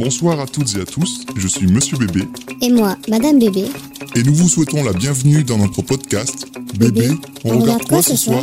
[0.00, 2.26] Bonsoir à toutes et à tous, je suis Monsieur Bébé.
[2.62, 3.66] Et moi, Madame Bébé.
[4.16, 6.46] Et nous vous souhaitons la bienvenue dans notre podcast
[6.78, 7.10] Bébé,
[7.44, 8.42] on, regarde quoi ce soir?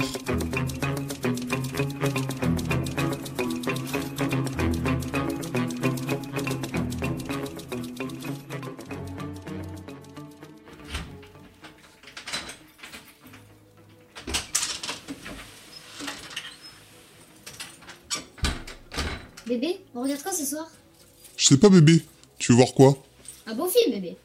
[21.48, 22.04] Je sais pas bébé,
[22.40, 22.98] tu veux voir quoi?
[23.46, 24.18] Un beau film, bébé.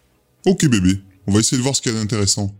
[0.45, 2.51] Ok bébé, on va essayer de voir ce qu'il y a d'intéressant.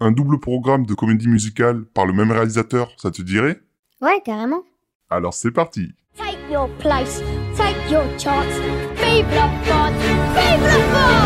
[0.00, 3.60] Un double programme de comédie musicale par le même réalisateur, ça te dirait?
[4.00, 4.62] Ouais, carrément.
[5.10, 7.20] Alors c'est parti Take your place,
[7.54, 8.46] take your chance.
[8.96, 9.92] Vive la France,
[10.32, 11.18] vive la France!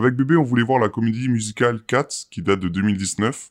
[0.00, 3.50] Avec bébé, on voulait voir la comédie musicale Cats, qui date de 2019.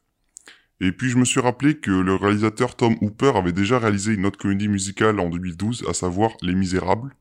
[0.81, 4.25] Et puis je me suis rappelé que le réalisateur Tom Hooper avait déjà réalisé une
[4.25, 7.15] autre comédie musicale en 2012, à savoir Les Misérables.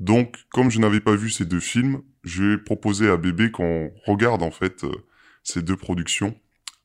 [0.00, 4.42] Donc, comme je n'avais pas vu ces deux films, j'ai proposé à bébé qu'on regarde
[4.42, 4.92] en fait euh,
[5.42, 6.38] ces deux productions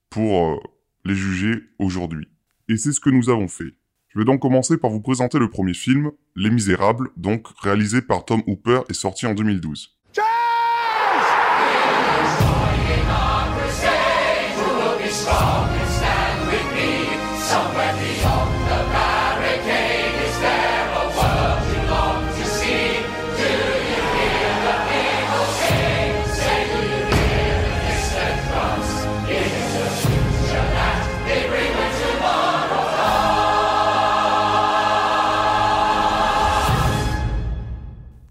[0.09, 0.59] pour euh,
[1.03, 2.29] les juger aujourd'hui.
[2.69, 3.75] Et c'est ce que nous avons fait.
[4.07, 8.23] Je vais donc commencer par vous présenter le premier film, Les Misérables, donc réalisé par
[8.23, 9.96] Tom Hooper et sorti en 2012.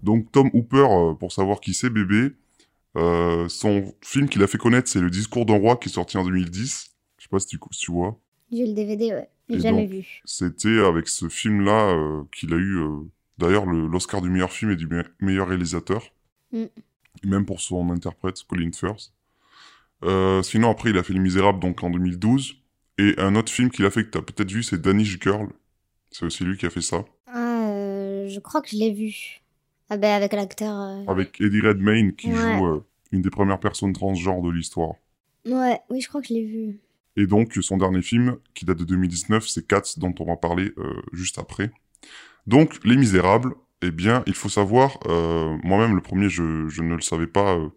[0.07, 2.31] Donc Tom Hooper, euh, pour savoir qui c'est bébé,
[2.95, 6.17] euh, son film qu'il a fait connaître, c'est Le Discours d'un roi qui est sorti
[6.17, 6.86] en 2010.
[7.27, 8.17] Sais pas si tu, si tu vois.
[8.51, 9.29] J'ai le DVD, ouais.
[9.49, 10.21] J'ai jamais donc, vu.
[10.23, 12.99] C'était avec ce film-là euh, qu'il a eu euh,
[13.37, 16.03] d'ailleurs le- l'Oscar du meilleur film et du me- meilleur réalisateur.
[16.53, 16.63] Mm.
[17.25, 19.11] Même pour son interprète, Colin Firth.
[20.03, 22.55] Euh, sinon, après, il a fait Les Misérables donc en 2012.
[22.99, 25.49] Et un autre film qu'il a fait que tu as peut-être vu, c'est Danish Girl.
[26.11, 27.03] C'est aussi lui qui a fait ça.
[27.27, 29.41] Ah, je crois que je l'ai vu.
[29.89, 30.73] Ah ben avec l'acteur...
[31.09, 32.35] Avec Eddie Redmayne qui Ouais.
[32.35, 34.93] joue une des premières personnes transgenres de l'histoire.
[35.45, 36.79] Ouais, oui, je crois que je l'ai vu.
[37.17, 40.71] Et donc, son dernier film, qui date de 2019, c'est Cats, dont on va parler
[40.77, 41.71] euh, juste après.
[42.45, 47.01] Donc, Les Misérables, eh bien, il faut savoir, euh, moi-même, le premier, je, ne le
[47.01, 47.55] savais pas.
[47.55, 47.69] euh,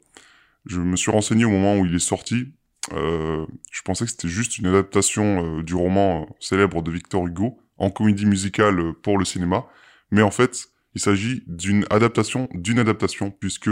[0.66, 2.52] je me suis renseigné au moment où il est sorti.
[2.92, 8.26] Je pensais que c'était juste une adaptation du roman célèbre de Victor Hugo, en comédie
[8.26, 9.66] musicale pour le cinéma.
[10.10, 13.70] Mais en fait, il s'agit d'une adaptation d'une adaptation, puisque,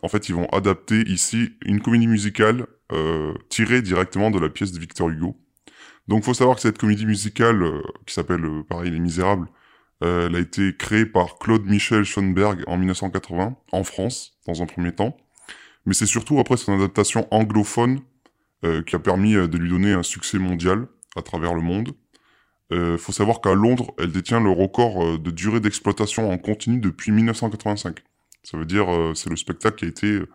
[0.00, 4.72] en fait, ils vont adapter ici une comédie musicale euh, tirée directement de la pièce
[4.72, 5.36] de Victor Hugo.
[6.08, 9.48] Donc, faut savoir que cette comédie musicale, euh, qui s'appelle, euh, pareil, Les Misérables,
[10.02, 14.66] euh, elle a été créée par Claude Michel Schoenberg en 1980, en France, dans un
[14.66, 15.16] premier temps.
[15.86, 18.00] Mais c'est surtout après son adaptation anglophone
[18.86, 20.86] qui a permis de lui donner un succès mondial
[21.16, 21.94] à travers le monde.
[22.72, 27.10] Euh, faut savoir qu'à Londres, elle détient le record de durée d'exploitation en continu depuis
[27.10, 28.04] 1985.
[28.42, 30.28] Ça veut dire euh, c'est le spectacle qui a été euh,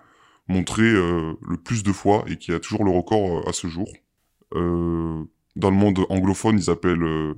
[0.48, 3.88] montré euh, le plus de fois et qui a toujours le record à ce jour.
[4.54, 7.34] Dans le monde anglophone, ils appellent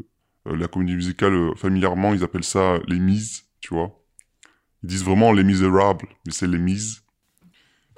[0.45, 3.99] la comédie musicale familièrement, ils appellent ça les mises, tu vois.
[4.83, 7.01] Ils disent vraiment les misérables, mais c'est les mises.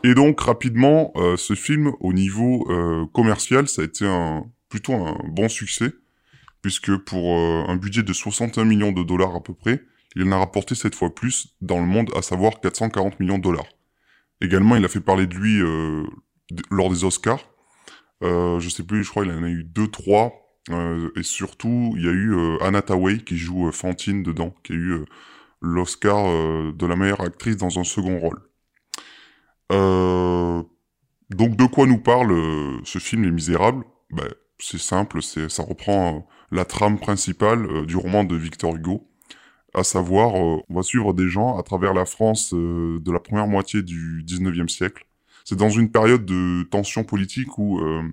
[0.03, 2.69] Et donc rapidement, ce film au niveau
[3.13, 5.91] commercial, ça a été un plutôt un bon succès,
[6.61, 9.83] puisque pour un budget de 61 millions de dollars à peu près,
[10.15, 13.43] il en a rapporté cette fois plus dans le monde, à savoir 440 millions de
[13.43, 13.67] dollars.
[14.41, 16.03] Également, il a fait parler de lui euh,
[16.69, 17.51] lors des Oscars.
[18.23, 20.33] Euh, je sais plus, je crois qu'il en a eu deux, trois.
[20.69, 24.73] Euh, et surtout, il y a eu euh, Anna Tawai qui joue Fantine dedans, qui
[24.73, 25.05] a eu
[25.61, 26.25] l'Oscar
[26.73, 28.41] de la meilleure actrice dans un second rôle.
[31.29, 32.35] Donc de quoi nous parle
[32.83, 33.85] ce film Les Misérables?
[34.11, 34.27] Ben,
[34.59, 39.07] C'est simple, c'est ça reprend la trame principale du roman de Victor Hugo,
[39.73, 43.19] à savoir euh, on va suivre des gens à travers la France euh, de la
[43.19, 45.05] première moitié du 19e siècle,
[45.43, 48.03] c'est dans une période de tension politique où, euh,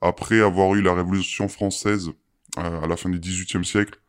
[0.00, 2.10] après avoir eu la Révolution française
[2.58, 4.00] euh, à la fin du XVIIIe siècle,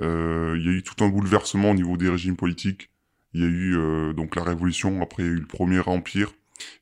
[0.00, 2.90] euh, il y a eu tout un bouleversement au niveau des régimes politiques.
[3.34, 5.80] Il y a eu euh, donc la Révolution, après il y a eu le Premier
[5.86, 6.32] Empire.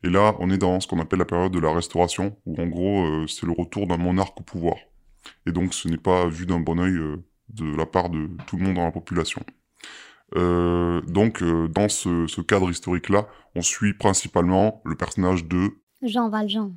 [0.03, 2.67] Et là, on est dans ce qu'on appelle la période de la Restauration, où en
[2.67, 4.77] gros, c'est le retour d'un monarque au pouvoir.
[5.47, 7.17] Et donc, ce n'est pas vu d'un bon euh,
[7.49, 9.43] de la part de tout le monde dans la population.
[10.35, 15.71] Euh, donc, euh, dans ce, ce cadre historique-là, on suit principalement le personnage de
[16.03, 16.73] Jean Valjean.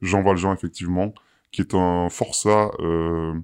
[0.00, 1.14] Jean Valjean, effectivement,
[1.52, 3.34] qui est un forçat, euh,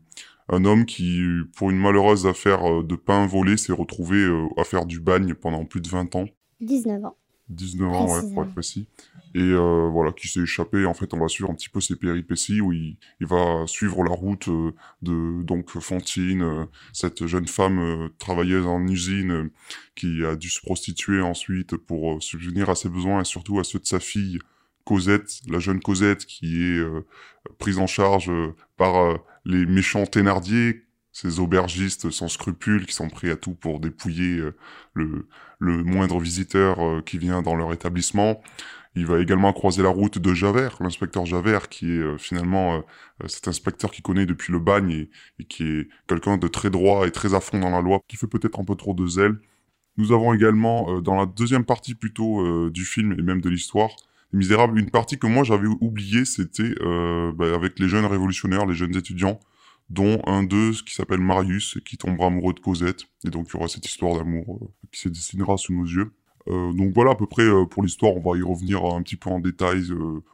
[0.49, 1.23] un homme qui,
[1.57, 4.27] pour une malheureuse affaire de pain volé, s'est retrouvé
[4.57, 6.27] à faire du bagne pendant plus de 20 ans.
[6.61, 7.17] 19 ans.
[7.53, 8.87] 19 ans, ouais, pour être précis.
[9.35, 10.85] Et euh, voilà, qui s'est échappé.
[10.85, 14.05] En fait, on va suivre un petit peu ses péripéties où il, il va suivre
[14.05, 19.51] la route euh, de donc Fantine, euh, cette jeune femme travailleuse en usine
[19.95, 23.79] qui a dû se prostituer ensuite pour subvenir à ses besoins et surtout à ceux
[23.79, 24.39] de sa fille
[24.85, 27.07] Cosette, la jeune Cosette qui est euh,
[27.59, 33.09] prise en charge euh, par euh, les méchants Thénardier, ces aubergistes sans scrupules qui sont
[33.09, 34.55] prêts à tout pour dépouiller euh,
[34.95, 38.43] le, moindre visiteur euh, qui vient dans leur établissement.
[38.95, 42.83] Il va également croiser la route de Javert, l'inspecteur Javert, qui est euh, finalement
[43.27, 45.07] cet inspecteur qui connaît depuis le bagne
[45.39, 48.17] et, qui est quelqu'un de très droit et très à fond dans la loi, qui
[48.17, 49.39] fait peut-être un peu trop de zèle.
[49.99, 53.91] Nous avons également, dans la deuxième partie plutôt du film et même de l'histoire,
[54.33, 56.75] Les Misérables, une partie que moi j'avais oubliée, c'était
[57.35, 59.39] bah, avec les jeunes révolutionnaires, les jeunes étudiants,
[59.93, 63.05] dont un d'eux qui s'appelle Marius, qui tombera amoureux de Cosette.
[63.25, 66.13] Et donc il y aura cette histoire d'amour euh, qui se dessinera sous nos yeux.
[66.49, 69.17] Euh, donc voilà à peu près euh, pour l'histoire, on va y revenir un petit
[69.17, 69.85] peu en détail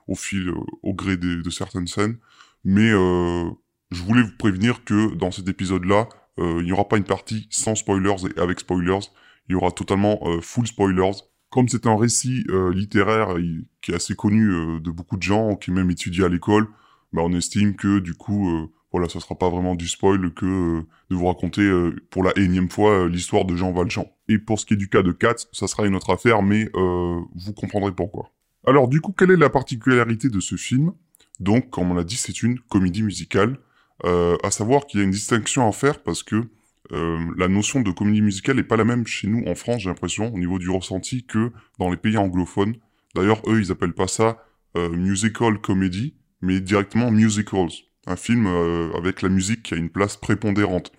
[0.07, 0.53] au fil,
[0.83, 2.19] au gré de certaines scènes.
[2.65, 6.09] Mais je voulais vous prévenir que dans cet épisode-là,
[6.39, 9.11] il n'y aura pas une partie sans spoilers et avec spoilers.
[9.49, 11.13] Il y aura totalement full spoilers.
[11.51, 13.37] Comme c'est un récit littéraire
[13.81, 16.69] qui est assez connu de beaucoup de gens, qui est même étudié à l'école,
[17.13, 20.83] bah, on estime que du coup, voilà, ça sera pas vraiment du spoil que euh,
[21.11, 24.07] de vous raconter euh, pour la énième fois euh, l'histoire de Jean Valjean.
[24.29, 26.71] Et pour ce qui est du cas de Katz, ça sera une autre affaire, mais
[26.75, 28.31] vous comprendrez pourquoi.
[28.67, 30.93] Alors du coup, quelle est la particularité de ce film?
[31.41, 33.59] Donc, comme on l'a dit, c'est une comédie musicale.
[34.05, 36.43] À savoir qu'il y a une distinction à faire parce que
[36.91, 40.33] la notion de comédie musicale n'est pas la même chez nous en France, j'ai l'impression,
[40.35, 42.77] au niveau du ressenti, que dans les pays anglophones.
[43.15, 44.45] D'ailleurs, eux, ils appellent pas ça
[44.75, 47.88] musical comedy, mais directement musicals.
[48.09, 50.93] Un film euh, avec la musique qui a une place prépondérante.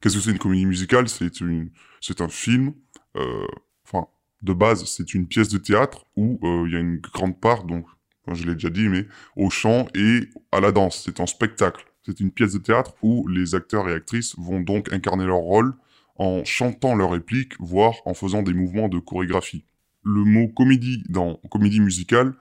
[0.00, 1.08] Qu'est-ce que c'est une comédie musicale?
[1.08, 1.70] C'est une,
[2.00, 2.74] c'est un film.
[3.16, 3.46] euh,
[3.84, 4.06] Enfin,
[4.42, 7.64] de base, c'est une pièce de théâtre où euh, il y a une grande part,
[7.64, 7.86] donc,
[8.32, 9.06] je l'ai déjà dit, mais
[9.36, 11.02] au chant et à la danse.
[11.04, 11.84] C'est un spectacle.
[12.06, 15.74] C'est une pièce de théâtre où les acteurs et actrices vont donc incarner leur rôle
[16.16, 19.64] en chantant leurs répliques, voire en faisant des mouvements de chorégraphie.
[20.04, 22.34] Le mot comédie dans comédie musicale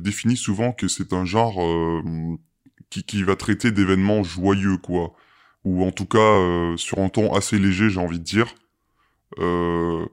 [0.00, 1.58] définit souvent que c'est un genre
[2.92, 5.14] qui, qui va traiter d'événements joyeux, quoi.
[5.64, 8.54] Ou en tout cas euh, sur un ton assez léger, j'ai envie de dire.
[9.38, 10.04] Euh,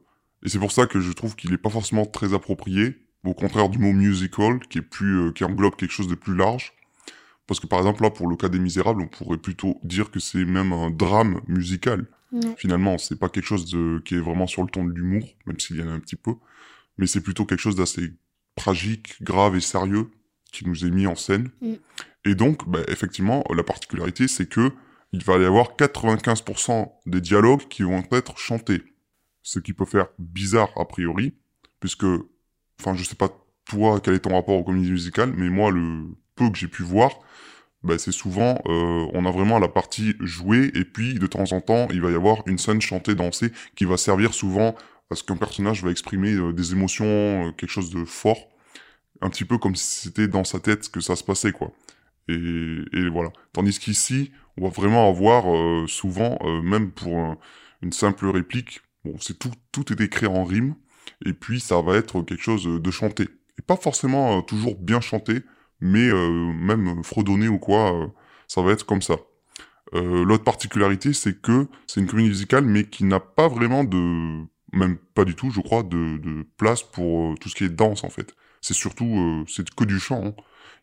[0.45, 2.95] et c'est pour ça que je trouve qu'il est pas forcément très approprié,
[3.25, 6.35] au contraire du mot musical, qui est plus, euh, qui englobe quelque chose de plus
[6.35, 6.71] large.
[7.47, 10.21] Parce que par exemple là, pour le cas des Misérables, on pourrait plutôt dire que
[10.21, 12.05] c'est même un drame musical.
[12.31, 12.55] Ouais.
[12.57, 15.59] Finalement, c'est pas quelque chose de, qui est vraiment sur le ton de l'humour, même
[15.59, 16.35] s'il y en a un petit peu,
[16.97, 18.13] mais c'est plutôt quelque chose d'assez
[18.55, 20.11] tragique, grave et sérieux
[20.51, 21.49] qui nous est mis en scène.
[21.61, 21.73] Mm.
[22.25, 24.71] Et donc, bah, effectivement, la particularité, c'est que
[25.11, 28.83] il va y avoir 95% des dialogues qui vont être chantés.
[29.41, 31.33] Ce qui peut faire bizarre a priori,
[31.79, 32.05] puisque,
[32.79, 33.29] enfin, je sais pas
[33.65, 36.83] toi quel est ton rapport aux comédies musicales, mais moi, le peu que j'ai pu
[36.83, 37.19] voir,
[37.83, 41.61] bah, c'est souvent, euh, on a vraiment la partie jouée, et puis de temps en
[41.61, 44.75] temps, il va y avoir une scène chantée, dansée, qui va servir souvent
[45.09, 47.05] à ce qu'un personnage va exprimer euh, des émotions,
[47.47, 48.49] euh, quelque chose de fort,
[49.21, 51.71] un petit peu comme si c'était dans sa tête que ça se passait, quoi.
[52.27, 52.33] Et,
[52.93, 53.31] et voilà.
[53.53, 57.37] Tandis qu'ici, on va vraiment avoir euh, souvent, euh, même pour un-
[57.81, 60.75] une simple réplique, bon, c'est tout, tout est écrit en rime,
[61.25, 63.23] et puis ça va être quelque chose de chanté.
[63.57, 65.41] Et pas forcément euh, toujours bien chanté,
[65.81, 68.07] mais euh, même fredonné ou quoi, euh,
[68.47, 69.17] ça va être comme ça.
[69.91, 74.97] L'autre particularité, c'est que c'est une comédie musicale, mais qui n'a pas vraiment de, même
[75.15, 78.09] pas du tout, je crois, de, de place pour tout ce qui est danse en
[78.09, 78.35] fait.
[78.61, 80.25] C'est surtout, euh, c'est que du chant.
[80.27, 80.33] hein.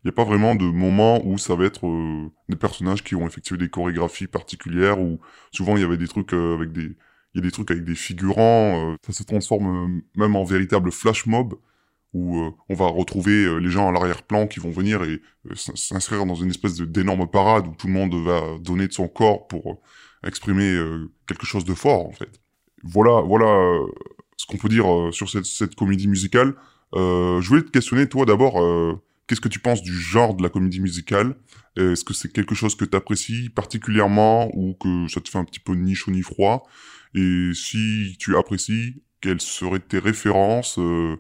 [0.04, 3.14] Il n'y a pas vraiment de moment où ça va être euh, des personnages qui
[3.14, 5.21] vont effectuer des chorégraphies particulières, ou
[5.52, 6.85] souvent il y avait des trucs euh, avec des,
[7.35, 8.97] il y a des trucs avec des figurants.
[9.06, 11.54] ça se transforme même en véritable flash mob
[12.14, 12.40] où
[12.71, 15.21] on va retrouver les gens à l'arrière-plan qui vont venir et
[15.54, 19.47] s'inscrire dans une espèce d'énorme parade où tout le monde va donner de son corps
[19.49, 19.83] pour
[20.25, 20.80] exprimer
[21.26, 22.40] quelque chose de fort en fait.
[22.85, 23.78] Voilà, voilà
[24.38, 26.54] ce qu'on peut dire sur cette comédie musicale.
[26.97, 30.43] Euh, je voulais te questionner, toi, d'abord, euh, qu'est-ce que tu penses du genre de
[30.43, 31.37] la comédie musicale?
[31.76, 35.45] Est-ce que c'est quelque chose que tu apprécies particulièrement ou que ça te fait un
[35.45, 36.67] petit peu ni chaud ni froid?
[37.15, 41.17] Et si tu apprécies, quelles seraient tes références euh,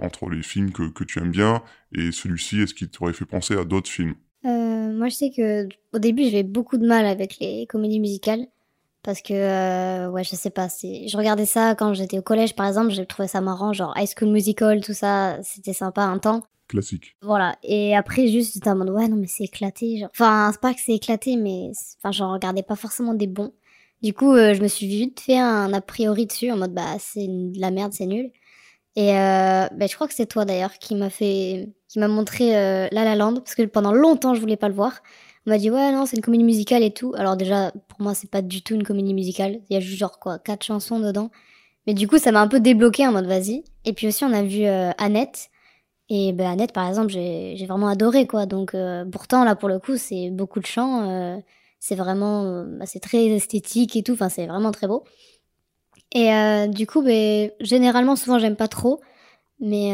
[0.00, 1.62] entre les films que, que tu aimes bien
[1.92, 2.60] et celui-ci?
[2.60, 4.14] Est-ce qu'il t'aurait fait penser à d'autres films?
[4.44, 8.46] Moi, je sais que au début, j'avais beaucoup de mal avec les comédies musicales
[9.06, 10.66] parce que, euh, ouais, je sais pas.
[10.66, 12.90] Je regardais ça quand j'étais au collège, par exemple.
[12.90, 15.38] J'ai trouvé ça marrant, genre High School Musical, tout ça.
[15.44, 16.42] C'était sympa un temps.
[16.66, 17.16] Classique.
[17.22, 17.56] Voilà.
[17.62, 19.98] Et après, juste, j'étais en mode, ouais, non, mais c'est éclaté.
[19.98, 20.08] Genre...
[20.12, 23.52] Enfin, c'est pas que c'est éclaté, mais enfin, j'en regardais pas forcément des bons.
[24.02, 26.96] Du coup, euh, je me suis vite fait un a priori dessus, en mode, bah,
[26.98, 28.32] c'est de la merde, c'est nul.
[28.96, 32.56] Et euh, bah, je crois que c'est toi d'ailleurs qui m'a fait, qui m'a montré
[32.56, 35.00] euh, La La Land, parce que pendant longtemps, je voulais pas le voir.
[35.46, 37.14] On m'a dit, ouais, non, c'est une comédie musicale et tout.
[37.16, 39.60] Alors déjà, pour moi, c'est pas du tout une comédie musicale.
[39.70, 41.30] Il y a juste genre quoi, quatre chansons dedans.
[41.86, 43.62] Mais du coup, ça m'a un peu débloqué en mode, vas-y.
[43.84, 45.50] Et puis aussi, on a vu euh, Annette.
[46.08, 48.46] Et ben Annette, par exemple, j'ai vraiment adoré, quoi.
[48.46, 51.08] Donc, euh, pourtant, là, pour le coup, c'est beaucoup de chants.
[51.08, 51.36] euh,
[51.78, 52.64] c'est vraiment...
[52.64, 54.14] bah, c'est très esthétique et tout.
[54.14, 55.04] Enfin, c'est vraiment très beau.
[56.12, 56.30] Et
[56.68, 59.00] du coup, ben, généralement, souvent, j'aime pas trop.
[59.60, 59.92] Mais,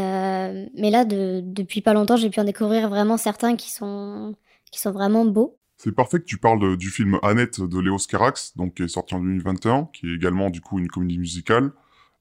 [0.75, 4.35] mais là, de, depuis pas longtemps, j'ai pu en découvrir vraiment certains qui sont,
[4.73, 5.59] qui sont vraiment beaux.
[5.77, 9.15] C'est parfait que tu parles du film Annette de Léo Scarax, donc qui est sorti
[9.15, 11.73] en 2021, qui est également du coup une comédie musicale,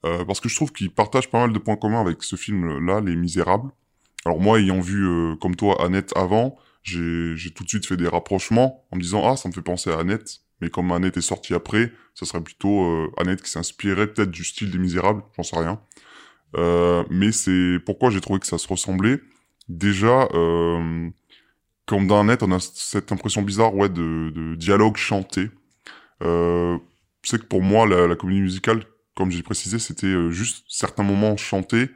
[0.05, 3.01] euh, parce que je trouve qu'il partage pas mal de points communs avec ce film-là,
[3.01, 3.71] Les Misérables.
[4.25, 8.07] Alors moi, ayant vu euh, comme toi Annette avant, j'ai tout de suite fait des
[8.07, 11.21] rapprochements en me disant ah ça me fait penser à Annette, mais comme Annette est
[11.21, 15.43] sorti après, ça serait plutôt euh, Annette qui s'inspirait peut-être du style des Misérables, j'en
[15.43, 15.79] sais rien.
[17.11, 19.21] Mais c'est pourquoi j'ai trouvé que ça se ressemblait?
[19.69, 20.27] Déjà,
[21.85, 25.49] comme dans Annette, on a cette impression bizarre ouais, de, de dialogue chanté.
[26.23, 26.77] Euh,
[27.23, 28.83] c'est que pour moi, la, la comédie musicale,
[29.15, 31.89] comme j'ai précisé, c'était euh, juste certains moments chantés,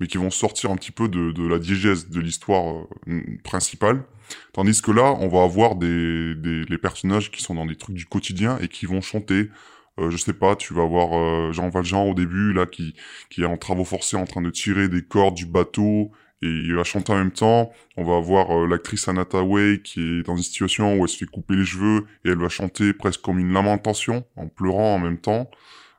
[0.00, 4.04] mais qui vont sortir un petit peu de, de la diégèse de l'histoire euh, principale.
[4.52, 7.94] Tandis que là, on va avoir des, des les personnages qui sont dans des trucs
[7.94, 9.50] du quotidien et qui vont chanter.
[9.98, 12.94] Euh, je sais pas, tu vas voir euh, Jean Valjean au début là qui
[13.30, 16.10] qui est en travaux forcés en train de tirer des cordes du bateau
[16.42, 17.72] et il va chanter en même temps.
[17.96, 21.16] On va avoir euh, l'actrice Anna Tawai qui est dans une situation où elle se
[21.18, 24.98] fait couper les cheveux et elle va chanter presque comme une lamentation en pleurant en
[24.98, 25.50] même temps.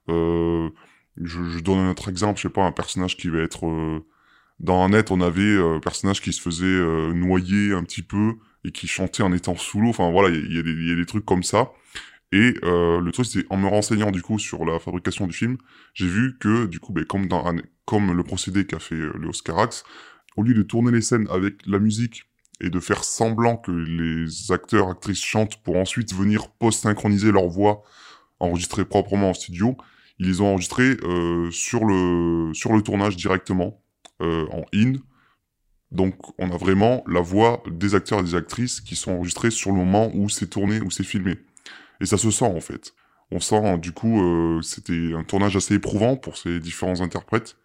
[0.09, 0.69] Euh,
[1.21, 4.05] je, je donne un autre exemple, je sais pas, un personnage qui va être euh,
[4.59, 8.35] dans Annette, on avait euh, un personnage qui se faisait euh, noyer un petit peu
[8.63, 9.89] et qui chantait en étant sous l'eau.
[9.89, 11.71] Enfin voilà, il y, y a des- trucs comme ça.
[12.33, 15.57] Et le truc, c'est en me renseignant du coup sur la fabrication du film,
[15.93, 17.43] j'ai vu que du coup, ben, comme dans
[17.85, 19.85] comme le procédé qu'a fait euh, Léo Scarax,
[20.37, 22.23] au lieu de tourner les scènes avec la musique
[22.61, 27.83] et de faire semblant que les acteurs actrices chantent pour ensuite venir post-synchroniser leur voix
[28.39, 29.75] enregistrée proprement en studio,
[30.19, 33.81] ils les ont enregistrés euh, sur le sur le tournage directement
[34.21, 34.93] euh, en in.
[35.91, 39.71] Donc on a vraiment la voix des acteurs et des actrices qui sont enregistrés sur
[39.71, 41.35] le moment où c'est tourné, où c'est filmé.
[42.01, 42.93] Et ça se sent en fait.
[43.31, 47.57] On sent du coup euh, c'était un tournage assez éprouvant pour ces différents interprètes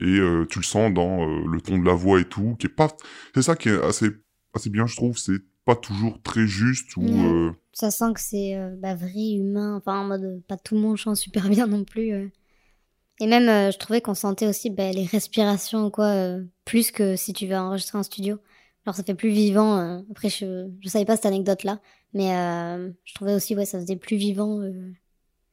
[0.00, 2.66] et euh, tu le sens dans euh, le ton de la voix et tout qui
[2.66, 2.88] est pas
[3.34, 4.08] c'est ça qui est assez
[4.54, 7.24] assez bien je trouve c'est pas toujours très juste ou Ouais.
[7.24, 9.76] euh, Ça sent que c'est bah, vrai, humain.
[9.76, 12.30] Enfin, en mode, pas tout le monde chante super bien non plus.
[13.20, 17.46] Et même, je trouvais qu'on sentait aussi bah, les respirations, quoi, plus que si tu
[17.46, 18.38] vas enregistrer en studio.
[18.86, 20.02] Alors, ça fait plus vivant.
[20.10, 21.80] Après, je, je savais pas cette anecdote-là.
[22.14, 24.60] Mais euh, je trouvais aussi, ouais, ça faisait plus vivant.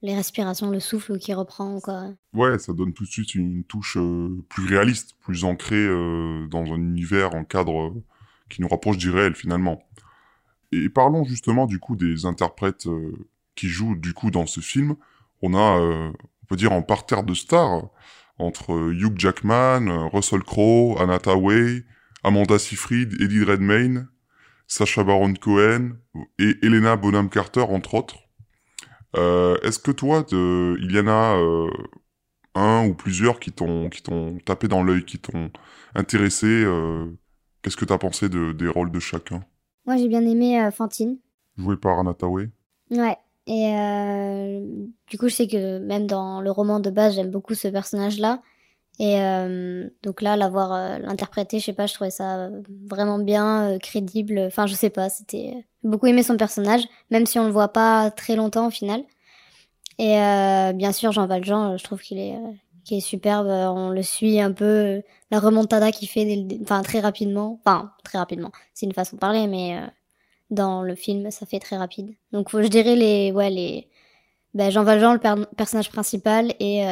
[0.01, 2.13] Les respirations, le souffle qui reprend, quoi.
[2.34, 6.66] ouais ça donne tout de suite une touche euh, plus réaliste plus ancrée euh, dans
[6.66, 8.04] un univers un cadre euh,
[8.50, 9.84] qui nous rapproche du réel finalement
[10.72, 12.88] et parlons justement du coup des interprètes
[13.56, 14.96] qui jouent du coup dans ce film
[15.42, 17.89] on a on peut dire en parterre de stars
[18.38, 21.84] entre Hugh Jackman, Russell Crowe, Anna Tawai,
[22.24, 24.10] Amanda Seyfried, Eddie Redmayne,
[24.68, 25.94] Sacha Baron Cohen
[26.38, 28.26] et Helena Bonham Carter entre autres.
[29.16, 31.70] Euh, Est-ce que toi, il y en a euh,
[32.56, 35.52] un ou plusieurs qui t'ont qui t'ont tapé dans l'œil, qui t'ont
[35.96, 37.06] intéressé euh,
[37.62, 39.44] Qu'est-ce que t'as pensé de, des rôles de chacun?
[39.86, 41.18] Moi, j'ai bien aimé Fantine.
[41.58, 42.50] Joué par Anna Tawai.
[42.92, 43.18] Ouais.
[43.48, 44.62] Et
[45.10, 48.42] du coup, je sais que même dans le roman de base, j'aime beaucoup ce personnage-là.
[49.00, 52.50] Et euh, donc là, l'avoir euh, l'interprété, je sais pas, je trouvais ça
[52.86, 54.40] vraiment bien, euh, crédible.
[54.48, 58.12] Enfin, je sais pas, c'était beaucoup aimé son personnage, même si on le voit pas
[58.12, 59.03] très longtemps au final.
[59.98, 62.51] Et euh, bien sûr, Jean Valjean, euh, je trouve qu'il est, euh,
[62.84, 63.48] qu'il est superbe.
[63.48, 65.01] On le suit un peu,
[65.32, 67.60] la remontada qu'il fait, enfin très rapidement.
[67.65, 68.51] Enfin, très rapidement.
[68.74, 69.82] C'est une façon de parler, mais
[70.51, 72.13] dans le film, ça fait très rapide.
[72.32, 73.88] Donc, je dirais les, ouais, les,
[74.53, 76.86] ben, Jean Valjean, le per- personnage principal, et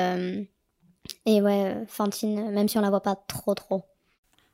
[1.25, 3.85] Et ouais, Fantine, même si on la voit pas trop trop.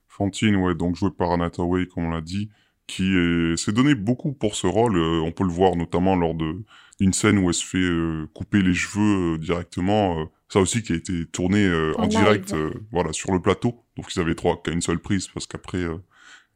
[0.07, 2.50] Fantine, ouais, donc jouée par Anna comme on l'a dit,
[2.91, 4.98] qui est- s'est donné beaucoup pour ce rôle.
[4.98, 8.62] Euh, on peut le voir notamment lors d'une scène où elle se fait euh, couper
[8.62, 10.27] les cheveux euh, directement.
[10.50, 11.65] ça aussi qui a été tourné
[11.98, 12.53] en En direct,
[12.91, 13.74] voilà, sur le plateau.
[13.95, 15.83] Donc ils avaient trois qu'à une seule prise parce qu'après.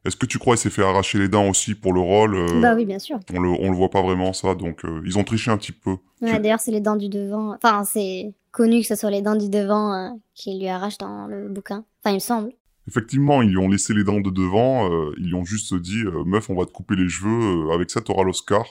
[0.04, 2.62] Est-ce que tu crois qu'elle s'est fait arracher les dents aussi pour le rôle euh,
[2.62, 3.18] Bah oui, bien sûr.
[3.34, 5.72] on, le, on le voit pas vraiment ça, donc euh, ils ont triché un petit
[5.72, 5.96] peu.
[6.22, 7.56] Ouais, D'ailleurs, c'est les dents du devant.
[7.56, 11.26] Enfin, c'est connu que ce soit les dents du devant euh, qui lui arrachent dans
[11.26, 11.86] le bouquin.
[12.04, 12.52] Enfin, il me semble.
[12.88, 16.04] Effectivement, ils lui ont laissé les dents de devant, euh, ils lui ont juste dit
[16.06, 18.64] euh, meuf, on va te couper les cheveux, euh, avec ça t'auras l'Oscar.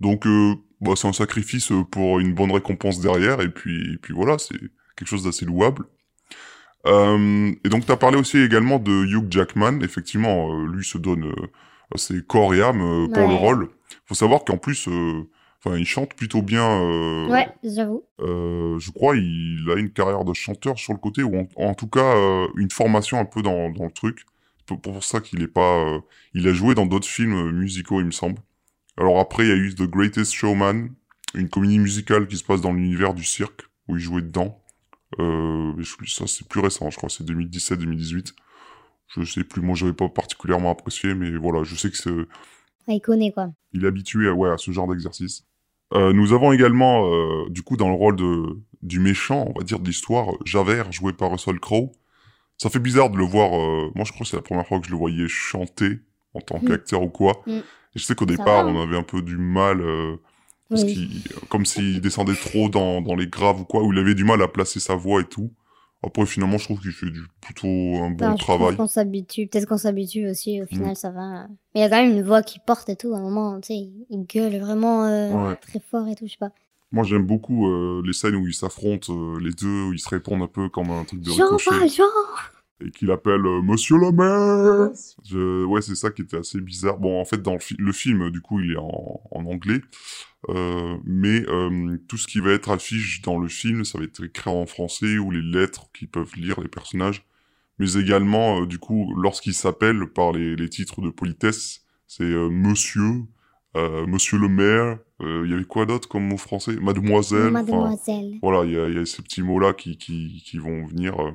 [0.00, 4.14] Donc euh, bah, c'est un sacrifice pour une bonne récompense derrière, et puis, et puis
[4.14, 4.58] voilà, c'est
[4.96, 5.84] quelque chose d'assez louable.
[6.86, 11.26] Euh, et donc t'as parlé aussi également de Hugh Jackman, effectivement, euh, lui se donne
[11.26, 11.46] euh,
[11.94, 13.28] assez corps et âme euh, pour Ouais.
[13.28, 13.68] le rôle.
[14.06, 15.24] Faut savoir qu'en plus, euh,
[15.64, 16.64] enfin, il chante plutôt bien.
[16.82, 18.04] euh, Ouais, j'avoue.
[18.20, 21.74] euh, je crois il a une carrière de chanteur sur le côté, ou en, en
[21.74, 24.24] tout cas euh, une formation un peu dans, dans le truc.
[24.58, 25.78] C'est pour, pour ça qu'il est pas...
[25.86, 26.00] euh,
[26.34, 28.38] il a joué dans d'autres films musicaux, il me semble.
[28.96, 30.88] Alors après, il y a eu The Greatest Showman,
[31.34, 34.60] une comédie musicale qui se passe dans l'univers du cirque, où il jouait dedans.
[36.06, 38.34] Ça, c'est plus récent, je crois, c'est 2017-2018.
[39.16, 42.10] Je sais plus, moi, j'avais pas particulièrement apprécié, mais voilà, je sais que c'est
[42.88, 43.52] il connaît, quoi.
[43.72, 45.44] il est habitué à, ouais, à ce genre d'exercice.
[45.94, 49.64] Euh, nous avons également, euh, du coup, dans le rôle de, du méchant, on va
[49.64, 51.90] dire, de l'histoire, Javert, joué par Russell Crowe.
[52.58, 54.78] Ça fait bizarre de le voir, euh, moi je crois que c'est la première fois
[54.80, 55.98] que je le voyais chanter
[56.34, 56.68] en tant Mm.
[56.68, 57.42] qu'acteur ou quoi.
[57.46, 57.50] Mm.
[57.52, 57.62] Et
[57.98, 58.82] je sais qu'au départ, va, on hein.
[58.82, 60.16] avait un peu du mal, euh,
[60.68, 60.92] parce Oui.
[60.94, 64.24] qu'il, comme s'il descendait trop dans, dans les graves ou quoi, où il avait du
[64.24, 65.50] mal à placer sa voix et tout.
[66.02, 68.74] Après, finalement, je trouve qu'il fait du, plutôt un bon travail.
[68.76, 69.46] qu'on s'habitue.
[69.48, 70.60] Peut-être qu'on s'habitue aussi.
[70.60, 70.68] Au Mm.
[70.68, 71.46] final, ça va.
[71.74, 73.12] Mais il y a quand même une voix qui porte et tout.
[73.14, 73.74] À un moment, tu sais,
[74.08, 75.56] il gueule vraiment euh, Ouais.
[75.56, 76.26] très fort et tout.
[76.26, 76.52] Je sais pas.
[76.92, 80.08] Moi, j'aime beaucoup euh, les scènes où ils s'affrontent, euh, les deux, où ils se
[80.08, 81.78] répondent un peu comme un truc de Jean ricochet.
[81.78, 82.04] Valjean
[82.82, 84.90] et qu'il appelle Monsieur le maire.
[85.28, 85.64] Je...
[85.66, 86.96] Ouais, c'est ça qui était assez bizarre.
[86.96, 89.82] Bon, en fait, dans le, fi- le film, du coup, il est en, en anglais,
[90.48, 94.50] mais euh, tout ce qui va être affiche dans le film, ça va être écrit
[94.50, 97.24] en français ou les lettres qu'ils peuvent lire les personnages,
[97.78, 102.48] mais également, euh, du coup, lorsqu'ils s'appellent par les, les titres de politesse, c'est euh,
[102.50, 103.22] Monsieur,
[103.76, 104.98] euh, Monsieur le maire.
[105.20, 106.76] euh, Il y avait quoi d'autre comme mot français?
[106.80, 107.50] Mademoiselle.
[107.52, 108.38] Mademoiselle.
[108.42, 111.18] voilà, il y y a ces petits mots-là qui, qui, qui vont venir.
[111.20, 111.30] euh.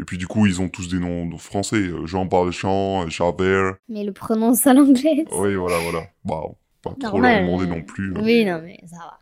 [0.00, 1.76] Et puis du coup, ils ont tous des noms français.
[1.76, 3.74] euh, Jean euh, Javert.
[3.88, 5.26] Mais le prononce à l'anglaise.
[5.32, 6.06] Oui, voilà, voilà.
[6.24, 6.42] Bah,
[6.82, 7.44] pas trop Normal.
[7.46, 8.12] leur demander non plus.
[8.16, 8.20] hein.
[8.22, 9.18] Oui, non, mais ça va.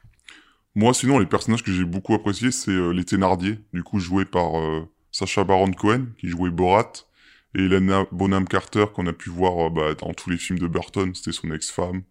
[0.75, 4.25] Moi, sinon, les personnages que j'ai beaucoup appréciés, c'est euh, les Thénardier, du coup joués
[4.25, 6.93] par euh, Sacha Baron Cohen, qui jouait Borat,
[7.57, 10.67] et Helena Bonham Carter, qu'on a pu voir euh, bah, dans tous les films de
[10.69, 12.03] Burton, c'était son ex-femme,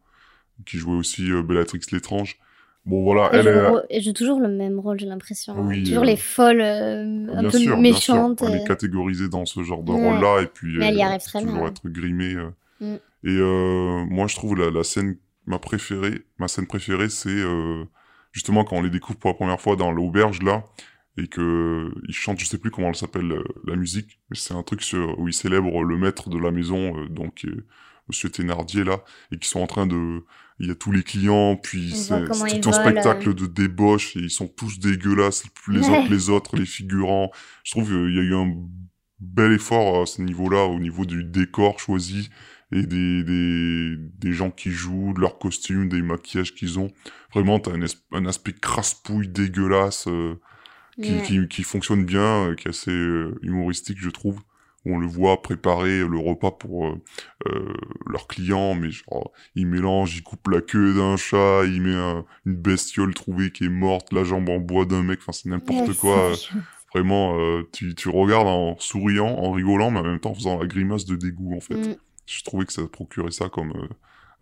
[0.65, 2.37] qui jouait aussi Bellatrix l'étrange.
[2.85, 4.01] Bon, voilà, Elle elle est...
[4.01, 5.53] joue, toujours le même rôle, j'ai l'impression.
[5.59, 8.39] Oui, toujours les folles, un peu sûr, méchantes.
[8.39, 8.55] bien sûr.
[8.55, 10.09] Elle est catégorisée dans ce genre de Ouais.
[10.09, 11.67] rôle-là, et puis Mais elle y arrive très toujours bien.
[11.67, 12.35] être grimée.
[12.79, 12.95] Mm.
[13.25, 13.39] Et
[14.09, 17.85] moi, je trouve la, la scène, ma préférée, ma scène préférée, c'est euh,
[18.31, 20.63] justement quand on les découvre pour la première fois dans l'auberge là,
[21.17, 24.53] et que ils chantent, je sais plus comment elle s'appelle euh, la musique, mais c'est
[24.53, 27.65] un truc sur, où ils célèbrent le maître de la maison, euh, donc euh,
[28.07, 30.23] Monsieur Thénardier là, et qui sont en train de,
[30.59, 34.29] il y a tous les clients, puis c'est tout un spectacle de débauche et ils
[34.29, 37.31] sont tous dégueulasses les uns que les autres, les figurants.
[37.63, 38.53] Je trouve qu'il y a eu un
[39.19, 42.29] bel effort à ce niveau-là, au niveau du décor choisi
[42.71, 46.91] et des, des, des gens qui jouent, de leurs costumes, des maquillages qu'ils ont.
[47.33, 47.79] Vraiment, t'as un,
[48.13, 50.35] un aspect crasse-pouille dégueulasse euh,
[51.01, 54.39] qui, qui, qui fonctionne bien, euh, qui est assez euh, humoristique, je trouve.
[54.85, 57.73] On le voit préparer le repas pour euh,
[58.09, 62.25] leurs clients, mais genre, il mélange, il coupe la queue d'un chat, il met un-
[62.45, 65.93] une bestiole trouvée qui est morte, la jambe en bois d'un mec, enfin c'est n'importe
[65.99, 66.31] quoi.
[66.93, 70.57] Vraiment, euh, tu, tu regardes en souriant, en rigolant, mais en même temps en faisant
[70.57, 71.75] la grimace de dégoût, en fait.
[71.75, 71.95] Mm.
[72.27, 73.87] Je trouvais que ça procurait ça comme euh,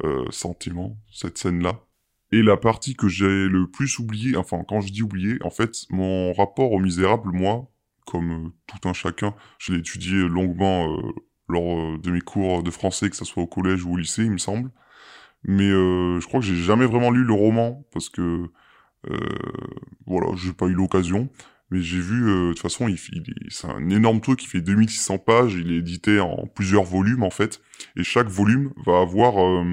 [0.04, 1.80] euh, sentiment, cette scène-là.
[2.32, 5.86] Et la partie que j'ai le plus oublié, enfin, quand je dis oublié, en fait,
[5.90, 7.72] mon rapport au misérable, moi,
[8.06, 11.14] comme euh, tout un chacun, je l'ai étudié longuement euh,
[11.48, 14.32] lors de mes cours de français, que ce soit au collège ou au lycée, il
[14.32, 14.72] me semble.
[15.44, 18.50] Mais euh, je crois que j'ai jamais vraiment lu le roman, parce que,
[19.10, 19.18] euh,
[20.08, 21.30] voilà, j'ai pas eu l'occasion.
[21.72, 22.88] Mais j'ai vu, euh, de toute façon,
[23.50, 27.32] c'est un énorme truc, il fait 2600 pages, il est édité en plusieurs volumes, en
[27.32, 27.62] fait.
[27.98, 29.64] Et chaque volume va avoir euh,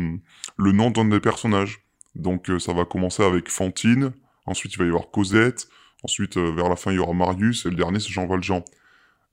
[0.57, 1.81] le nom d'un des personnages.
[2.15, 4.13] Donc euh, ça va commencer avec Fantine,
[4.47, 5.69] ensuite il va y avoir Cosette,
[6.03, 8.65] ensuite vers la fin il y aura Marius, et le dernier c'est Jean Valjean.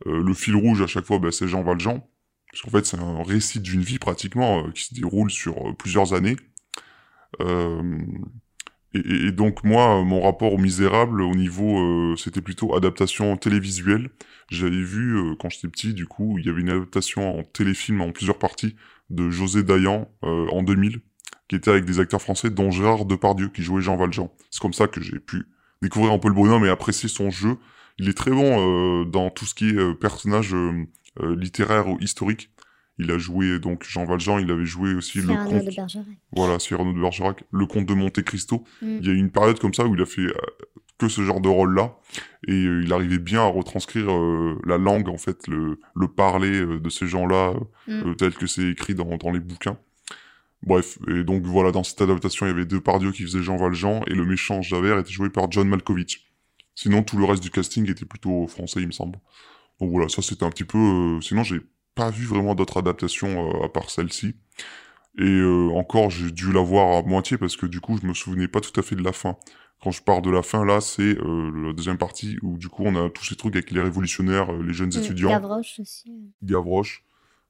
[0.06, 2.08] Le fil rouge à chaque fois, ben, c'est Jean Valjean.
[2.52, 6.38] Parce qu'en fait c'est un récit d'une vie pratiquement, qui se déroule sur plusieurs années.
[8.94, 14.10] Et, et- donc moi, mon rapport aux Misérables, au niveau, euh, c'était plutôt adaptation télévisuelle.
[14.50, 18.02] J'avais vu euh, quand j'étais petit, du coup, il y avait une adaptation en téléfilm
[18.02, 18.76] en plusieurs parties
[19.10, 21.02] de José Dayan euh, en 2000,
[21.48, 24.30] qui était avec des acteurs français, dont Gérard Depardieu qui jouait Jean Valjean.
[24.52, 25.46] C'est comme ça que j'ai pu
[25.82, 27.58] découvrir un peu le bonhomme et apprécier son jeu.
[28.00, 30.86] Il est très bon euh, dans tout ce qui est euh, personnage euh,
[31.36, 32.50] littéraire ou historique.
[33.02, 36.06] Il a joué donc Jean Valjean, il avait joué aussi le comte de Bergerac.
[36.34, 38.64] voilà, Cyrano de Bergerac, le comte de Monte Cristo.
[38.82, 38.98] Mm.
[39.02, 40.34] Il y a eu une période comme ça où il a fait euh,
[40.98, 41.96] que ce genre de rôle-là,
[42.48, 46.66] et euh, il arrivait bien à retranscrire euh, la langue, en fait, le, le parler
[46.66, 47.54] de ces gens-là,
[47.88, 48.16] Mm.
[48.18, 49.78] tel que c'est écrit dans, dans les bouquins.
[50.62, 54.02] Bref, et donc voilà, dans cette adaptation, il y avait Depardieu qui faisait Jean Valjean,
[54.08, 56.28] et le méchant Javert était joué par John Malkovich.
[56.76, 59.20] Sinon, tout le reste du casting était plutôt français, il me semble.
[59.80, 61.20] Donc voilà, ça c'était un petit peu...
[61.22, 61.62] Sinon, j'ai
[62.00, 64.36] pas vu vraiment d'autres adaptations euh, à part celle-ci.
[65.18, 68.14] Et euh, encore, j'ai dû la voir à moitié parce que du coup, je me
[68.14, 69.38] souvenais pas tout à fait de la fin.
[69.82, 72.84] Quand je parle de la fin, là, c'est euh, la deuxième partie où du coup,
[72.86, 74.98] on a tous ces trucs avec les révolutionnaires, les jeunes Mm.
[75.00, 76.12] étudiants, Gavroche aussi.
[76.44, 77.04] Gavroche.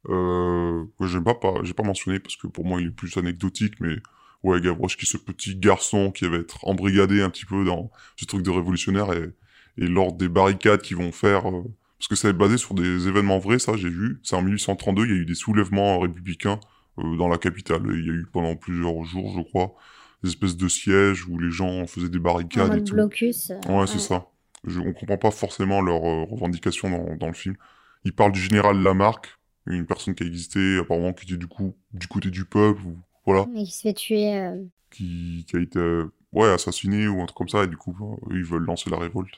[0.08, 0.86] Euh,
[1.26, 3.96] pas, pas j'ai pas mentionné parce que pour moi, il est plus anecdotique, mais
[4.44, 7.92] ouais, Gavroche qui est ce petit garçon qui va être embrigadé un petit peu dans
[8.16, 9.32] ce truc de révolutionnaire et,
[9.78, 11.64] et lors des barricades qu'ils vont faire, euh,
[12.00, 14.20] parce que c'est basé sur des événements vrais, ça, j'ai vu.
[14.24, 16.60] C'est en 1832, il y a eu des soulèvements républicains
[17.00, 17.84] euh, dans la capitale.
[17.94, 19.76] Il y a eu pendant plusieurs jours, je crois,
[20.24, 22.20] des espèces de sièges où les gens faisaient des
[22.54, 22.96] En barricades et mode tout.
[22.96, 23.50] blocus.
[23.52, 24.28] euh, Ouais, c'est ça.
[24.66, 27.56] Je, on comprend pas forcément leurs euh, revendications dans, dans le film.
[28.06, 31.76] Il parle du général Lamarck, une personne qui a existé, apparemment qui était du coup
[31.94, 34.70] du côté du peuple, ou, voilà, Et qui se fait tuer.
[34.92, 35.80] qui, qui a été
[36.34, 38.98] ouais assassiné ou un truc comme ça, et du coup euh, ils veulent lancer la
[38.98, 39.34] révolte.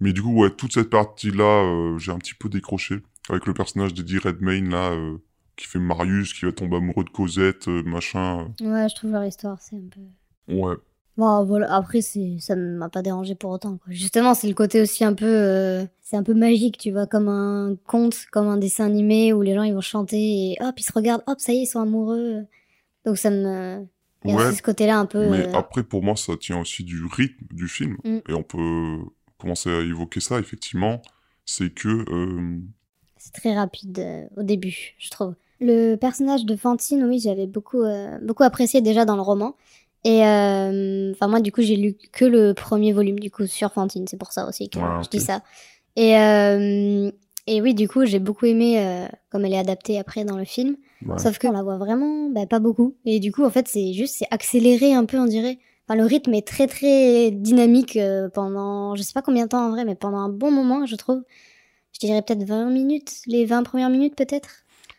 [0.00, 2.96] Mais du coup ouais toute cette partie là, j'ai un petit peu décroché
[3.28, 5.18] avec le personnage d'Eddie Redmayne là, euh,
[5.56, 8.48] qui fait Marius, qui va tomber amoureux de Cosette, euh, machin.
[8.60, 10.00] Ouais, je trouve leur histoire, c'est un peu.
[10.52, 10.76] euh, ouais.
[11.16, 11.74] Bon, voilà.
[11.74, 13.76] Après, ça ne m'a pas dérangé pour autant.
[13.78, 13.92] Quoi.
[13.92, 17.26] Justement, c'est le côté aussi un peu, euh, c'est un peu magique, tu vois, comme
[17.28, 20.84] un conte, comme un dessin animé où les gens ils vont chanter et hop, ils
[20.84, 22.44] se regardent, hop, ça y est, ils sont amoureux.
[23.04, 23.84] Donc ça me,
[24.24, 25.28] il y Ouais, ce côté-là un peu.
[25.30, 27.96] Mais euh, après, pour moi, ça tient aussi du rythme du film.
[28.04, 28.18] Mm.
[28.28, 28.98] Et on peut
[29.38, 31.00] commencer à évoquer ça, effectivement.
[31.44, 32.04] C'est que...
[32.10, 32.58] euh,
[33.16, 35.34] C'est très rapide euh, au début, je trouve.
[35.60, 37.82] Le personnage de Fantine, oui, j'avais beaucoup,
[38.22, 39.56] beaucoup apprécié déjà dans le roman.
[40.04, 44.06] Et enfin moi, du coup, j'ai lu que le premier volume du coup sur Fantine.
[44.06, 45.42] C'est pour ça aussi que Ah, je dis ça.
[45.96, 46.12] Et
[47.56, 50.44] et oui, du coup, j'ai beaucoup aimé euh, comme elle est adaptée après dans le
[50.44, 50.76] film.
[51.06, 51.18] ouais.
[51.18, 52.94] Sauf qu'on la voit vraiment, bah, pas beaucoup.
[53.04, 55.58] Et du coup, en fait, c'est juste, c'est accéléré un peu, on dirait.
[55.86, 59.66] Enfin, le rythme est très très dynamique euh, pendant, je sais pas combien de temps
[59.66, 61.22] en vrai, mais pendant un bon moment, je trouve.
[61.92, 64.48] Je dirais peut-être 20 minutes, les 20 premières minutes peut-être.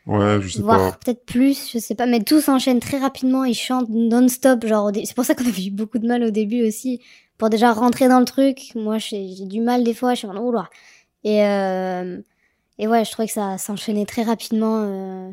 [0.07, 2.07] Ouais, je sais Voire peut-être plus, je sais pas.
[2.07, 4.65] Mais tout s'enchaîne très rapidement, ils chantent non-stop.
[4.65, 6.99] Genre, au dé- c'est pour ça qu'on avait eu beaucoup de mal au début aussi.
[7.37, 8.71] Pour déjà rentrer dans le truc.
[8.75, 10.69] Moi, j'ai j'ai du mal des fois, je suis en oula.
[11.23, 12.19] Et, euh,
[12.79, 14.77] et ouais, je trouvais que ça s'enchaînait très rapidement.
[14.83, 15.29] euh,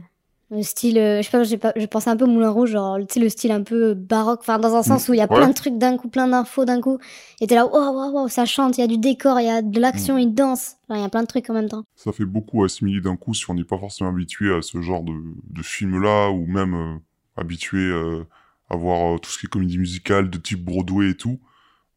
[0.50, 2.98] le style, euh, je sais pas, j'ai pas, je pensais un peu Moulin Rouge, genre,
[3.00, 5.24] tu sais, le style un peu baroque, enfin, dans un sens où il y a
[5.28, 5.36] Ouais.
[5.36, 6.98] plein de trucs d'un coup, plein d'infos d'un coup.
[7.40, 9.50] Et t'es là, waouh, waouh, waouh, ça chante, il y a du décor, il y
[9.50, 10.76] a de l'action, il danse.
[10.88, 11.82] Enfin, il y a plein de trucs en même temps.
[11.96, 15.02] Ça fait beaucoup assimiler d'un coup si on n'est pas forcément habitué à ce genre
[15.02, 15.14] de,
[15.50, 16.94] de film-là, ou même euh,
[17.36, 18.22] habitué euh,
[18.70, 21.40] à voir euh, tout ce qui est comédie musicale de type Broadway et tout.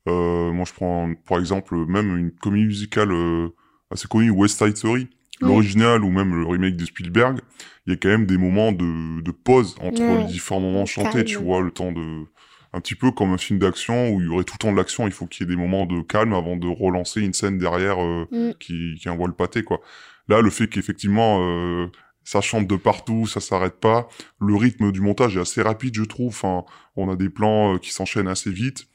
[0.08, 3.50] Euh, moi, je prends, par exemple, même une comédie musicale euh,
[3.92, 5.08] assez connue, West Side Story.
[5.42, 7.40] L'original ou même le remake de Spielberg,
[7.88, 10.20] il y a quand même des moments de, de pause entre Ouais.
[10.20, 12.26] les différents moments chantés, tu vois, le temps de...
[12.72, 14.78] Un petit peu comme un film d'action où il y aurait tout le temps de
[14.78, 17.58] l'action, il faut qu'il y ait des moments de calme avant de relancer une scène
[17.58, 18.52] derrière euh, Mm.
[18.60, 19.82] qui, qui envoie le pâté, quoi.
[20.28, 21.88] Là, le fait qu'effectivement, euh,
[22.24, 24.08] ça chante de partout, ça s'arrête pas,
[24.40, 26.28] le rythme du montage est assez rapide, je trouve.
[26.28, 26.64] Enfin,
[26.96, 28.88] on a des plans euh, qui s'enchaînent assez vite.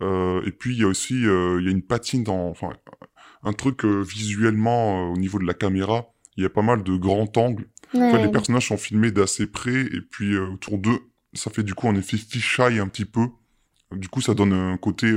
[0.00, 2.48] Euh, et puis, il y a aussi euh, il y a une patine dans...
[2.48, 2.70] Enfin,
[3.42, 6.06] un truc euh, visuellement euh, au niveau de la caméra.
[6.36, 7.66] Il y a pas mal de grands angles.
[7.94, 8.22] En fait, Ouais.
[8.22, 10.98] les personnages sont filmés d'assez près, et puis euh, autour d'eux,
[11.32, 13.26] ça fait du coup un effet fisheye un petit peu.
[13.92, 15.10] Du coup, ça donne un côté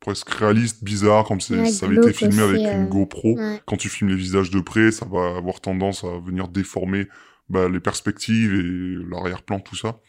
[0.00, 3.36] presque réaliste, bizarre, comme si Ouais, ça avait été filmé aussi, avec une GoPro.
[3.36, 3.60] Ouais.
[3.66, 7.08] Quand tu filmes les visages de près, ça va avoir tendance à venir déformer
[7.50, 10.00] bah, les perspectives et l'arrière-plan, tout ça.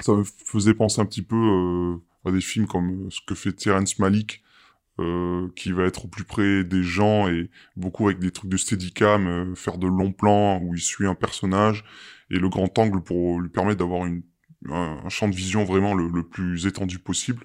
[0.00, 3.98] Ça me faisait penser un petit peu à des films comme ce que fait Terrence
[4.00, 4.42] Malick,
[4.98, 8.56] euh, qui va être au plus près des gens et beaucoup avec des trucs de
[8.56, 11.84] steadicam, euh, faire de longs plans où il suit un personnage
[12.30, 14.22] et le grand angle pour lui permettre d'avoir une,
[14.70, 17.44] un, un champ de vision vraiment le, le plus étendu possible.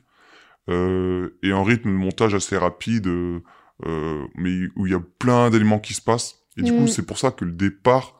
[0.69, 3.41] Euh, et un rythme de montage assez rapide, euh,
[3.85, 6.43] euh, mais où il y a plein d'éléments qui se passent.
[6.57, 6.75] Et du Mm.
[6.75, 8.19] coup, c'est pour ça que le départ,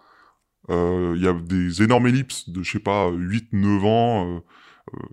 [0.70, 4.42] euh, il y a des énormes ellipses de, je sais pas, 8-9 ans, euh, euh,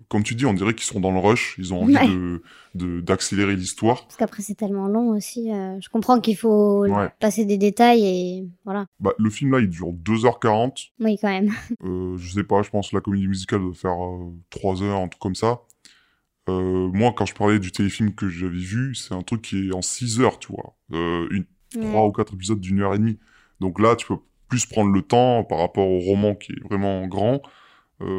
[0.08, 2.06] comme tu dis, on dirait qu'ils sont dans le rush, ils ont envie Ouais.
[2.08, 2.42] de
[2.74, 4.02] de- d'accélérer l'histoire.
[4.04, 5.52] Parce qu'après, c'est tellement long aussi.
[5.52, 7.08] euh, je comprends qu'il faut Ouais.
[7.20, 8.86] passer des détails et voilà.
[9.00, 10.90] Bah, le film là, il dure 2h40.
[11.00, 11.50] Oui, quand même.
[11.84, 14.98] Euh, je sais pas, je pense que la comédie musicale doit faire euh, 3 heures,
[15.00, 15.60] un truc comme ça.
[16.48, 19.74] Euh, moi, quand je parlais du téléfilm que j'avais vu, c'est un truc qui est
[19.74, 20.74] en 6 heures, tu vois.
[20.92, 21.44] Euh, une,
[21.82, 23.18] trois ou quatre épisodes d'une heure et demie.
[23.60, 24.16] Donc là, tu peux
[24.48, 27.38] plus prendre le temps par rapport au roman qui est vraiment grand, euh,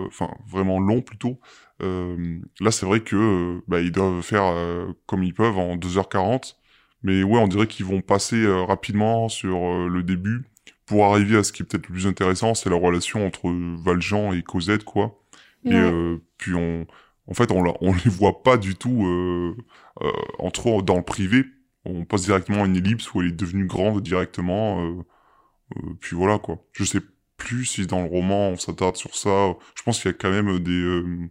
[0.07, 1.39] enfin vraiment long plutôt.
[1.81, 5.77] Euh, là, c'est vrai que euh, bah, ils doivent faire euh, comme ils peuvent en
[5.77, 6.57] 2h40.
[7.03, 10.43] Mais ouais, on dirait qu'ils vont passer euh, rapidement sur euh, le début
[10.85, 13.49] pour arriver à ce qui est peut-être le plus intéressant, c'est la relation entre
[13.83, 15.19] Valjean et Cosette, quoi.
[15.69, 16.87] Et euh, puis on,
[17.27, 19.55] en fait, on, on les voit pas du tout euh,
[20.01, 21.45] euh, entre dans le privé.
[21.85, 24.83] On passe directement à une ellipse où elle est devenue grande directement.
[24.83, 25.03] euh,
[25.77, 26.59] euh, puis voilà quoi.
[26.73, 27.01] Je sais
[27.39, 29.55] plus si dans le roman on s'attarde sur ça.
[29.75, 31.29] Je pense qu'il y a quand même des euh,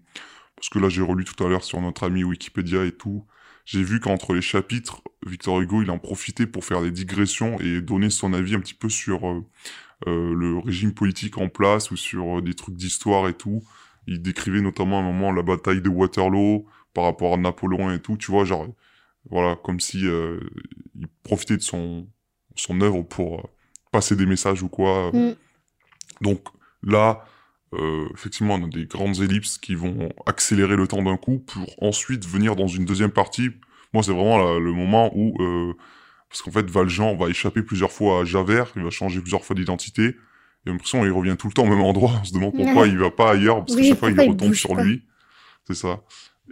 [0.57, 3.25] parce que là j'ai relu tout à l'heure sur notre ami Wikipédia et tout.
[3.65, 7.81] J'ai vu qu'entre les chapitres, Victor Hugo il en profitait pour faire des digressions et
[7.81, 9.45] donner son avis un petit peu sur euh,
[10.07, 13.65] euh, le régime politique en place ou sur euh, des trucs d'histoire et tout.
[14.07, 18.01] Il décrivait notamment à un moment la bataille de Waterloo par rapport à Napoléon et
[18.01, 18.17] tout.
[18.17, 18.69] Tu vois, genre
[19.29, 20.39] voilà, comme si euh,
[20.95, 22.07] il profitait de son
[22.55, 23.51] son œuvre pour
[23.91, 25.11] passer des messages ou quoi.
[25.13, 25.35] Mm.
[26.21, 26.43] Donc
[26.83, 27.25] là,
[27.75, 31.67] euh, effectivement, on a des grandes ellipses qui vont accélérer le temps d'un coup pour
[31.83, 33.51] ensuite venir dans une deuxième partie.
[33.93, 35.75] Moi, c'est vraiment la- le moment où, euh,
[36.31, 39.55] parce qu'en fait, Valjean va échapper plusieurs fois à Javert, il va changer plusieurs fois
[39.57, 40.17] d'identité.
[40.67, 42.13] J'ai l'impression qu'il revient tout le temps au même endroit.
[42.21, 44.55] On se demande pourquoi il va pas ailleurs, parce que Oui, chaque fois, il retombe
[44.55, 44.83] sur pas?
[44.83, 45.03] lui.
[45.67, 46.03] C'est ça.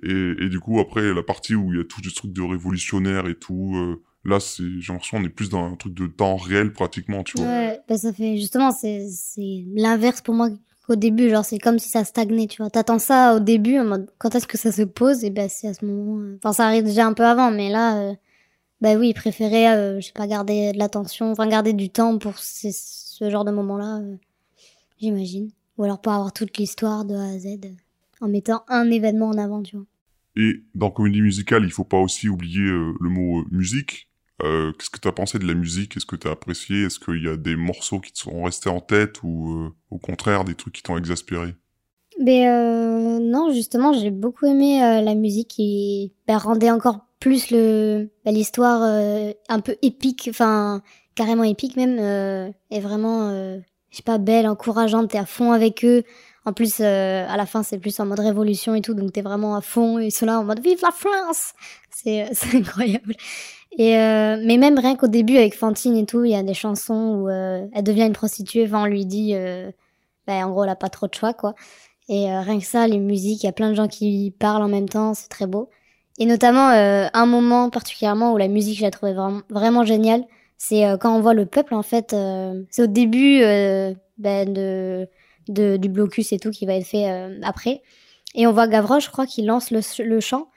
[0.03, 2.43] Et, et du coup, après, la partie où il y a tous des trucs de
[2.43, 6.07] révolutionnaire et tout, euh, là, c'est, j'ai l'impression qu'on est plus dans un truc de
[6.07, 7.47] temps réel, pratiquement, tu vois.
[7.47, 10.49] Ouais, bah ça fait justement, c'est c'est l'inverse pour moi
[10.87, 11.29] qu'au début.
[11.31, 12.71] Genre, c'est comme si ça stagnait, tu vois.
[12.71, 15.69] T'attends ça au début, en mode quand est-ce que ça se pose, et ben c'est
[15.69, 16.19] à ce moment.
[16.21, 18.15] euh, Enfin, ça arrive déjà un peu avant, mais là, euh,
[18.81, 22.39] bah oui, préférer, euh, je sais pas, garder de l'attention, enfin, garder du temps pour
[22.39, 24.17] ces- ce genre de moment-là, euh,
[25.01, 25.51] j'imagine.
[25.79, 27.69] Ou alors pour avoir toute l'histoire de A à Z, euh,
[28.21, 29.87] en mettant un événement en avant, tu vois.
[30.37, 34.09] Et dans comédie musicale, il faut pas aussi oublier euh, le mot euh, musique.
[34.43, 35.97] Euh, Qu'est-ce que tu as pensé de la musique?
[35.97, 36.85] Est-ce que tu as apprécié?
[36.85, 39.99] Est-ce qu'il y a des morceaux qui te sont restés en tête ou euh, au
[39.99, 41.55] contraire des trucs qui t'ont exaspéré?
[42.21, 48.11] Mais euh, non, justement, j'ai beaucoup aimé la musique qui bah, rendait encore plus le
[48.25, 48.83] bah, l'histoire
[49.49, 50.83] un peu épique, enfin
[51.15, 51.99] carrément épique même,
[52.71, 53.59] et vraiment,
[53.91, 55.11] je pas, belle, encourageante.
[55.11, 56.05] T'es à fond avec eux.
[56.47, 59.23] En plus, euh, à la fin, c'est plus en mode révolution et tout, donc t'es
[59.23, 59.99] vraiment à fond.
[59.99, 61.53] Et ceux-là en mode vive la France.
[61.91, 63.15] C'est c'est incroyable.
[63.79, 66.55] Et euh, mais même rien qu'au début avec Fantine et tout, il y a des
[66.55, 68.65] chansons où euh, elle devient une prostituée.
[68.67, 69.71] Enfin, on lui dit, euh,
[70.27, 71.55] bah, en gros, elle a pas trop de choix, quoi.
[72.09, 74.63] Et euh, rien que ça, les musiques, il y a plein de gens qui parlent
[74.63, 75.71] en même temps, c'est très beau.
[76.19, 80.25] Et notamment, euh, un moment particulièrement où la musique, je la trouvais vraiment, vraiment géniale,
[80.57, 84.53] c'est euh, quand on voit le peuple, en fait, euh, c'est au début euh, ben,
[84.53, 85.09] de,
[85.49, 87.83] de, du blocus et tout qui va être fait euh, après.
[88.35, 90.49] Et on voit Gavroche, je crois, qui lance le, le chant.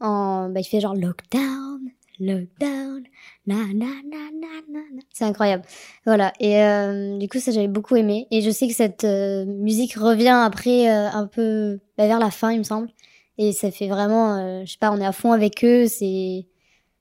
[0.00, 1.80] En, ben, il fait genre lockdown,
[2.20, 3.02] lockdown,
[3.46, 4.78] na na na na.
[4.92, 5.00] na.
[5.12, 5.64] C'est incroyable.
[6.04, 6.32] Voilà.
[6.40, 8.26] Et euh, du coup, ça j'avais beaucoup aimé.
[8.30, 12.30] Et je sais que cette euh, musique revient après euh, un peu bah, vers la
[12.30, 12.88] fin, il me semble.
[13.38, 15.86] Et ça fait vraiment, euh, je sais pas, on est à fond avec eux.
[15.88, 16.46] C'est,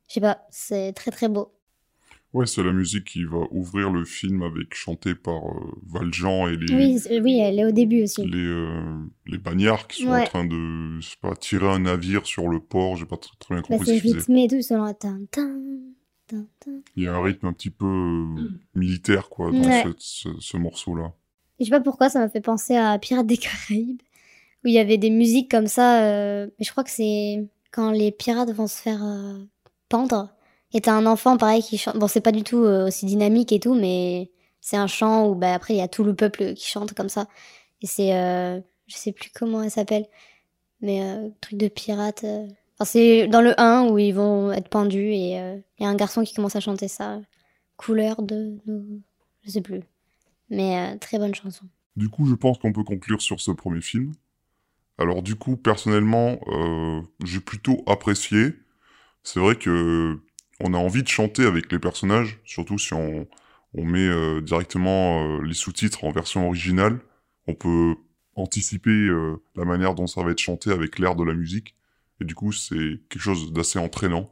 [0.07, 1.52] je sais pas, c'est très très beau.
[2.33, 6.57] Ouais, c'est la musique qui va ouvrir le film avec chanté par euh, Valjean et
[6.57, 8.25] les Oui, oui, elle est au début aussi.
[8.25, 12.25] les euh, les bagnards qui sont en train de je sais pas tirer un navire
[12.25, 12.95] sur le port.
[12.97, 14.91] J'ai pas tr- très bien Bah, compris c'est ce qu'ils rythmé tout selon.
[16.95, 19.83] Il y a un rythme un petit peu euh, militaire quoi dans Ouais.
[19.83, 21.13] cette- ce, ce morceau-là.
[21.59, 24.01] Je sais pas pourquoi ça m'a fait penser à Pirates des Caraïbes,
[24.63, 26.03] où il y avait des musiques comme ça.
[26.03, 29.37] euh, mais je crois que c'est quand les pirates vont se faire euh,
[29.89, 30.29] pendre.
[30.73, 31.97] Et t'as un enfant pareil qui chante.
[31.97, 35.35] Bon, c'est pas du tout euh, aussi dynamique et tout, mais c'est un chant où
[35.35, 37.27] bah, après il y a tout le peuple qui chante comme ça.
[37.81, 38.15] Et c'est.
[38.15, 40.07] euh, je sais plus comment elle s'appelle,
[40.81, 42.25] mais euh, truc de pirate.
[42.83, 45.35] c'est dans le 1 où ils vont être pendus et
[45.79, 47.21] il y a un garçon qui commence à chanter ça.
[47.77, 48.57] Couleur de.
[49.43, 49.81] Je sais plus.
[50.49, 51.65] Mais très bonne chanson.
[51.95, 54.11] Du coup, je pense qu'on peut conclure sur ce premier film.
[54.97, 56.39] Alors du coup, personnellement,
[57.23, 58.53] j'ai plutôt apprécié.
[59.23, 60.19] C'est vrai que
[60.63, 63.27] on a envie de chanter avec les personnages, surtout si on,
[63.75, 66.99] met euh, directement euh, les sous-titres en version originale.
[67.47, 67.95] On peut
[68.35, 71.75] anticiper euh, la manière dont ça va être chanté avec l'air de la musique.
[72.21, 74.31] Et du coup, c'est quelque chose d'assez entraînant.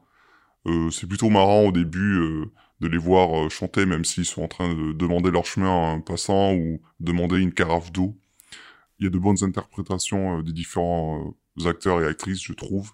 [0.91, 2.46] C'est plutôt marrant au début
[2.82, 6.00] de les voir chanter, même s'ils sont en train de demander leur chemin à un
[6.02, 8.15] passant ou demander une carafe d'eau.
[9.00, 11.34] il y a de bonnes interprétations des différents
[11.65, 12.91] acteurs et actrices, je trouve.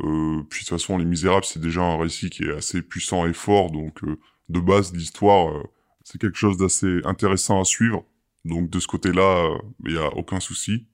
[0.00, 3.26] Euh, puis de toute façon, Les Misérables, c'est déjà un récit qui est assez puissant
[3.26, 5.62] et fort, donc euh, de base, l'histoire, euh,
[6.04, 8.04] c'est quelque chose d'assez intéressant à suivre.
[8.44, 10.86] Donc de ce côté-là, euh, il n'y a aucun souci.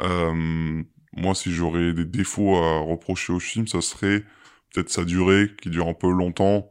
[0.00, 4.24] Euh, moi, si j'aurais des défauts à reprocher au film, ça serait
[4.72, 6.68] peut-être sa durée, qui dure un peu longtemps.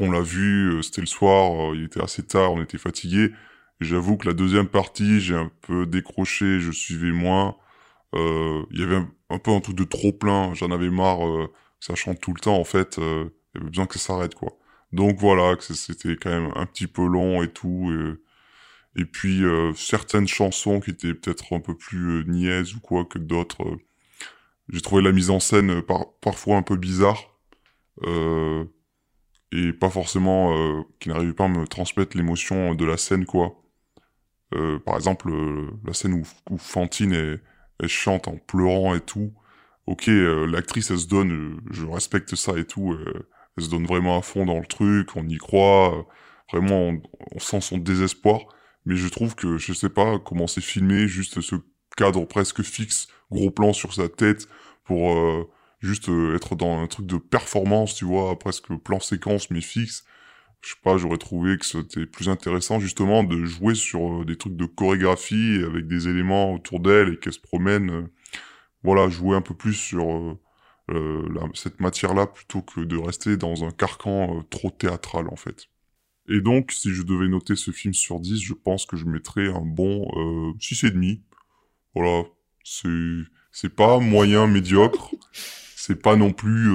[0.00, 3.32] On l'a vu, euh, c'était le soir, euh, il était assez tard, on était fatigué.
[3.80, 7.56] J'avoue que la deuxième partie, j'ai un peu décroché, je suivais moins.
[8.14, 11.52] Euh, Il y avait un peu un truc de trop plein, j'en avais marre euh,
[11.80, 12.98] ça chante tout le temps, en fait.
[12.98, 14.58] euh, il y avait besoin que ça s'arrête, quoi.
[14.92, 17.90] Donc voilà, c'était quand même un petit peu long et tout.
[18.96, 23.04] Et, puis euh, certaines chansons qui étaient peut-être un peu plus euh, niaises ou quoi
[23.04, 23.62] que d'autres.
[23.64, 23.76] euh,
[24.68, 27.38] j'ai trouvé la mise en scène euh, par, parfois un peu bizarre.
[28.04, 28.64] Euh,
[29.52, 33.62] et pas forcément euh, qui n'arrivait pas à me transmettre l'émotion de la scène quoi.
[34.54, 37.42] Euh, par exemple euh, la scène où, où Fantine elle,
[37.80, 39.32] elle chante en pleurant et tout.
[39.86, 42.92] Ok, euh, l'actrice elle se donne, euh, je respecte ça et tout.
[42.92, 46.06] euh, elle se donne vraiment à fond dans le truc, on y croit.
[46.52, 47.02] vraiment, on,
[47.34, 48.40] on sent son désespoir.
[48.86, 51.56] Mais je trouve que je sais pas comment c'est filmé, juste ce
[51.96, 54.48] cadre presque fixe, gros plan sur sa tête
[54.84, 55.14] pour
[55.80, 60.04] juste être dans un truc de performance, tu vois, presque plan séquence mais fixe.
[60.62, 64.36] Je sais pas, j'aurais trouvé que c'était plus intéressant justement de jouer sur euh, des
[64.38, 67.90] trucs de chorégraphie avec des éléments autour d'elle et qu'elle se promène.
[67.90, 68.02] euh,
[68.82, 70.38] voilà, jouer un peu plus sur euh,
[70.90, 75.68] euh, cette matière-là plutôt que de rester dans un carcan trop théâtral en fait.
[76.28, 79.48] Et donc, si je devais noter ce film sur 10, je pense que je mettrais
[79.48, 81.22] un bon euh, 6,5.
[81.94, 82.24] Voilà,
[82.64, 85.14] c'est pas moyen médiocre,
[85.76, 86.70] c'est pas non plus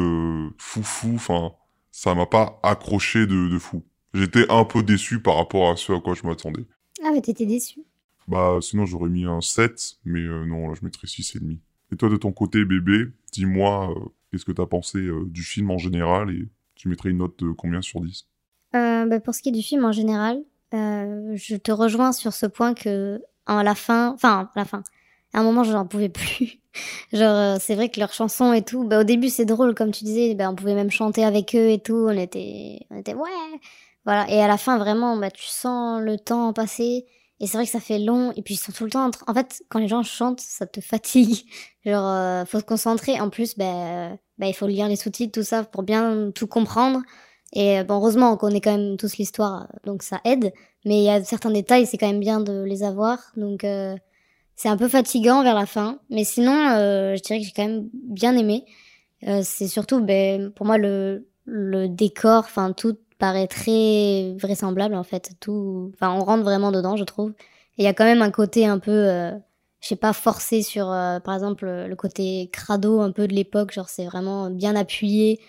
[0.57, 1.53] foufou, enfin,
[1.97, 3.83] ça m'a pas accroché de, de fou.
[4.13, 6.63] J'étais un peu déçu par rapport à ce à quoi je m'attendais.
[7.03, 7.79] Ah, mais t'étais déçu.
[8.27, 11.57] Bah, sinon j'aurais mis un 7, mais euh, non, là je mettrais 6,5.
[11.91, 15.71] Et toi, de ton côté, bébé, dis-moi, euh, qu'est-ce que t'as pensé euh, du film
[15.71, 18.27] en général et tu mettrais une note de combien sur 10
[18.75, 22.45] Euh, bah, pour ce qui est du film en général, je te rejoins sur ce
[22.45, 24.83] point que à la fin, enfin à la fin,
[25.33, 26.59] à un moment j'en pouvais plus.
[27.13, 29.91] Genre euh, c'est vrai que leurs chansons et tout, bah, au début c'est drôle comme
[29.91, 33.13] tu disais, bah, on pouvait même chanter avec eux et tout, on était, on était
[33.13, 33.29] ouais,
[34.05, 34.29] voilà.
[34.29, 37.05] Et à la fin vraiment, bah tu sens le temps passer
[37.39, 39.11] et c'est vrai que ça fait long et puis ils sont tout le temps en
[39.11, 39.25] train.
[39.27, 41.45] En fait, quand les gens chantent, ça te fatigue.
[41.85, 43.19] Genre euh, faut se concentrer.
[43.19, 47.01] En plus, bah, bah il faut lire les sous-titres tout ça pour bien tout comprendre.
[47.53, 50.53] Et euh, bon, heureusement on connaît quand même tous l'histoire, donc ça aide.
[50.85, 53.19] Mais il y a certains détails, c'est quand même bien de les avoir.
[53.37, 53.65] Donc
[54.57, 55.99] c'est un peu fatigant vers la fin.
[56.09, 58.65] Mais sinon, euh, je dirais que j'ai quand même bien aimé.
[59.27, 65.03] Euh, c'est surtout, ben, pour moi, le, le décor, enfin tout paraît très vraisemblable en
[65.03, 65.31] fait.
[65.39, 67.31] Tout, enfin on rentre vraiment dedans, je trouve.
[67.77, 69.31] Et il y a quand même un côté un peu, euh,
[69.81, 73.73] je sais pas, forcé sur, euh, par exemple, le côté crado un peu de l'époque.
[73.73, 75.39] Genre c'est vraiment bien appuyé.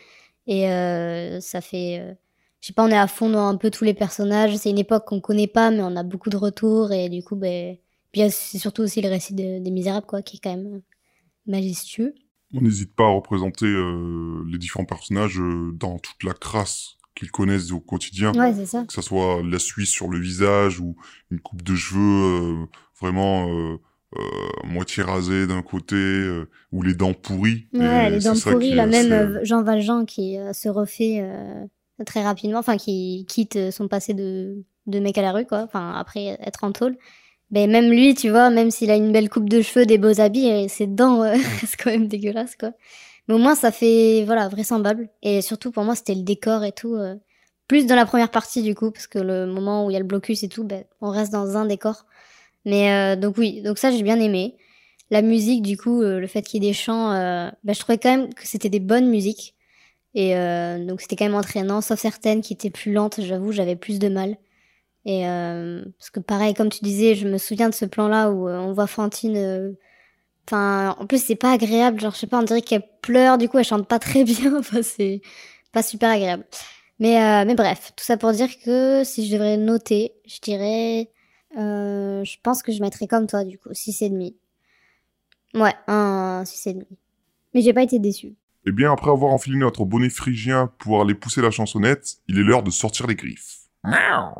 [0.47, 2.15] Et euh, ça fait, euh,
[2.61, 4.57] je sais pas, on est à fond dans un peu tous les personnages.
[4.57, 7.37] C'est une époque qu'on connaît pas, mais on a beaucoup de retours et du coup,
[7.37, 7.77] ben,
[8.13, 10.81] puis a- c'est surtout aussi le récit de- des Misérables, quoi, qui est quand même
[11.47, 12.15] majestueux.
[12.55, 17.31] On n'hésite pas à représenter euh, les différents personnages euh, dans toute la crasse qu'ils
[17.31, 18.33] connaissent au quotidien.
[18.33, 18.85] Ouais, c'est ça.
[18.87, 20.97] Que ça soit la Suisse sur le visage ou
[21.31, 22.01] une coupe de cheveux
[22.63, 22.67] euh,
[23.01, 23.77] vraiment euh,
[24.17, 24.21] euh,
[24.65, 27.69] moitié rasée d'un côté euh, ou les dents pourries.
[27.75, 31.67] Ouais, les dents pourries, là, même euh, Jean Valjean qui euh, se refait euh,
[32.07, 35.65] très rapidement, enfin, qui quitte euh, son passé de, de mec à la rue, quoi,
[35.65, 36.97] enfin, après être en tôle.
[37.51, 40.21] Ben, même lui, tu vois, même s'il a une belle coupe de cheveux, des beaux
[40.21, 42.73] habits, euh, ses dents euh, restent quand même dégueulasses, quoi.
[43.29, 45.09] Mais au moins, ça fait, voilà, vraisemblable.
[45.23, 46.95] Et surtout, pour moi, c'était le décor et tout.
[46.97, 47.17] euh,
[47.69, 50.01] plus dans la première partie, du coup, parce que le moment où il y a
[50.01, 52.07] le blocus et tout, ben, on reste dans un décor.
[52.65, 54.57] Mais euh, donc oui, donc ça, j'ai bien aimé.
[55.11, 57.81] La musique, du coup, euh, le fait qu'il y ait des chants, euh, ben, je
[57.81, 59.55] trouvais quand même que c'était des bonnes musiques.
[60.15, 63.77] Et euh, donc c'était quand même entraînant, sauf certaines qui étaient plus lentes, j'avoue, j'avais
[63.77, 64.37] plus de mal.
[65.11, 68.47] Et euh, parce que pareil, comme tu disais, je me souviens de ce plan-là où
[68.47, 69.37] euh, on voit Fantine.
[69.39, 69.73] euh,
[70.47, 73.49] Enfin, en plus c'est pas agréable, genre je sais pas, on dirait qu'elle pleure, du
[73.51, 74.59] coup elle chante pas très bien.
[74.59, 75.21] Enfin c'est
[75.73, 76.45] pas super agréable.
[76.99, 81.11] Mais mais bref, tout ça pour dire que si je devrais noter, je dirais,
[81.55, 84.37] je pense que je mettrais comme toi du coup, six et demi.
[85.55, 86.87] Ouais, un six et demi.
[87.55, 88.35] Mais j'ai pas été déçue.
[88.67, 92.43] Eh bien, après avoir enfilé notre bonnet phrygien pour aller pousser la chansonnette, il est
[92.43, 93.69] l'heure de sortir les griffes.
[93.85, 94.33] Here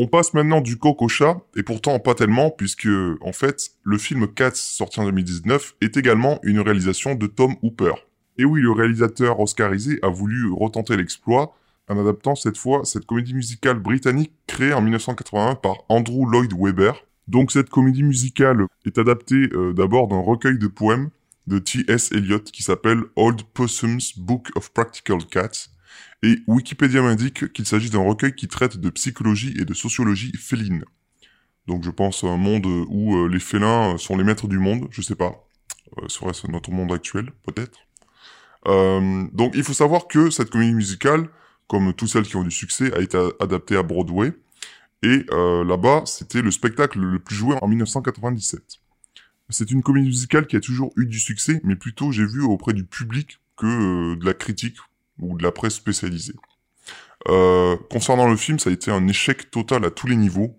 [0.00, 2.86] On passe maintenant du coq au chat, et pourtant pas tellement, puisque,
[3.20, 7.94] en fait, le film Cats, sorti en 2019, est également une réalisation de Tom Hooper.
[8.36, 11.52] Et oui, le réalisateur oscarisé a voulu retenter l'exploit
[11.88, 16.92] en adaptant cette fois cette comédie musicale britannique créée en 1981 par Andrew Lloyd Webber.
[17.26, 21.10] Donc cette comédie musicale est adaptée euh, d'abord d'un recueil de poèmes
[21.48, 22.12] de T.S.
[22.12, 25.70] Eliot qui s'appelle Old Possum's Book of Practical Cats,
[26.22, 30.84] et Wikipédia m'indique qu'il s'agit d'un recueil qui traite de psychologie et de sociologie féline.
[31.66, 34.88] Donc je pense à un monde où euh, les félins sont les maîtres du monde,
[34.90, 35.46] je sais pas.
[35.98, 37.78] Euh, Serait-ce notre monde actuel, peut-être
[38.66, 41.28] euh, Donc il faut savoir que cette comédie musicale,
[41.68, 44.32] comme toutes celles qui ont du succès, a été adaptée à Broadway.
[45.02, 48.80] Et là-bas, c'était le spectacle le plus joué en 1997.
[49.50, 52.72] C'est une comédie musicale qui a toujours eu du succès, mais plutôt j'ai vu auprès
[52.72, 54.76] du public que de la critique
[55.18, 56.34] ou de la presse spécialisée.
[57.28, 60.56] Euh, concernant le film, ça a été un échec total à tous les niveaux.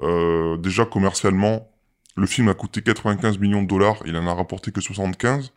[0.00, 1.70] Euh, déjà commercialement,
[2.16, 5.52] le film a coûté 95 millions de dollars, il en a rapporté que 75,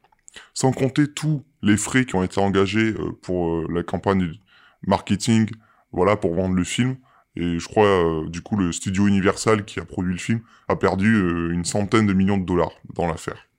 [0.54, 4.34] sans compter tous les frais qui ont été engagés euh, pour la campagne
[4.86, 5.50] marketing,
[5.92, 6.98] voilà, pour vendre le film.
[7.38, 11.20] Et je crois, du coup, le studio Universal qui a produit le film a perdu
[11.52, 13.50] une centaine de millions de dollars dans l'affaire.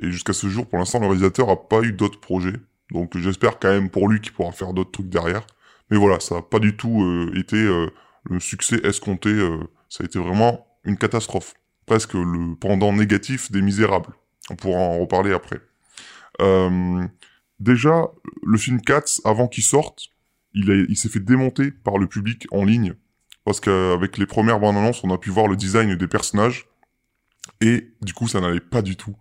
[0.00, 2.54] Et jusqu'à ce jour, pour l'instant, le réalisateur a pas eu d'autres projets.
[2.90, 5.46] Donc j'espère quand même pour lui qu'il pourra faire d'autres trucs derrière.
[5.90, 7.88] Mais voilà, ça n'a pas du tout euh, été euh,
[8.24, 9.30] le succès escompté.
[9.30, 9.58] euh,
[9.88, 11.54] ça a été vraiment une catastrophe.
[11.86, 14.12] Presque le pendant négatif des Misérables.
[14.50, 15.60] On pourra en reparler après.
[17.58, 18.10] Déjà,
[18.42, 20.08] le film Cats, avant qu'il sorte,
[20.52, 22.94] il, s'est fait démonter par le public en ligne.
[23.44, 26.66] Parce qu'avec les premières bandes annonces, on a pu voir le design des personnages.
[27.60, 29.16] Et du coup, ça n'allait pas du tout.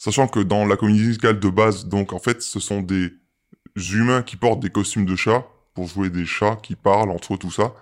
[0.00, 3.12] Sachant que dans la comédie musicale de base, donc en fait, ce sont des
[3.92, 7.50] humains qui portent des costumes de chats pour jouer des chats qui parlent entre tout
[7.50, 7.74] ça.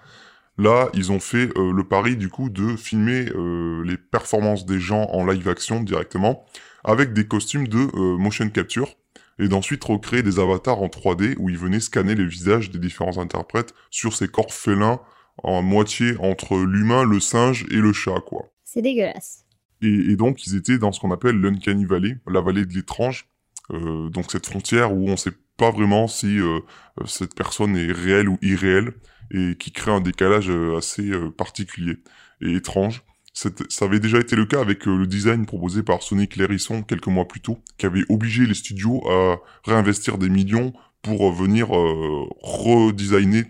[0.59, 4.81] Là, ils ont fait euh, le pari du coup de filmer euh, les performances des
[4.81, 6.45] gens en live action directement
[6.83, 8.97] avec des costumes de euh, motion capture
[9.39, 13.19] et d'ensuite recréer des avatars en 3D où ils venaient scanner les visages des différents
[13.19, 15.01] interprètes sur ces corps félins
[15.45, 18.51] en moitié entre l'humain, le singe et le chat, quoi.
[18.65, 19.45] C'est dégueulasse.
[19.81, 23.29] Et, donc, ils étaient dans ce qu'on appelle l'Uncanny Valley, la vallée de l'étrange.
[23.71, 26.61] Euh, donc, cette frontière où on sait pas vraiment si euh,
[27.07, 28.93] cette personne est réelle ou irréelle
[29.31, 31.99] et qui crée un décalage euh, assez particulier
[32.41, 33.03] et étrange.
[33.35, 37.29] Ça avait déjà été le cas avec le design proposé par Sonic Lérisson quelques mois
[37.29, 40.73] plus tôt, qui avait obligé les studios à réinvestir des millions
[41.03, 43.45] pour venir euh, redesigner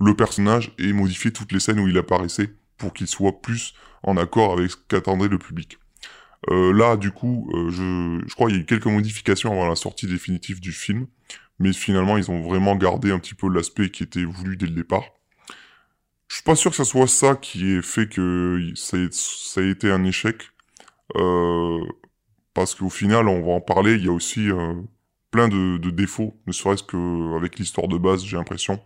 [0.00, 3.74] le personnage et modifier toutes les scènes où il apparaissait pour qu'il soit plus
[4.06, 5.78] en accord avec ce qu'attendait le public.
[6.50, 9.76] Euh, là, du coup, euh, je, crois qu'il y a eu quelques modifications avant la
[9.76, 11.06] sortie définitive du film,
[11.58, 14.72] mais finalement, ils ont vraiment gardé un petit peu l'aspect qui était voulu dès le
[14.72, 15.04] départ.
[16.28, 19.90] Je suis pas sûr que ça soit ça qui ait fait que ça ait, été
[19.90, 20.50] un échec,
[21.16, 21.84] euh,
[22.54, 24.48] parce qu'au final, on va en parler, il y a aussi
[25.30, 28.80] plein de, de défauts, ne serait-ce qu'avec l'histoire de base, j'ai l'impression.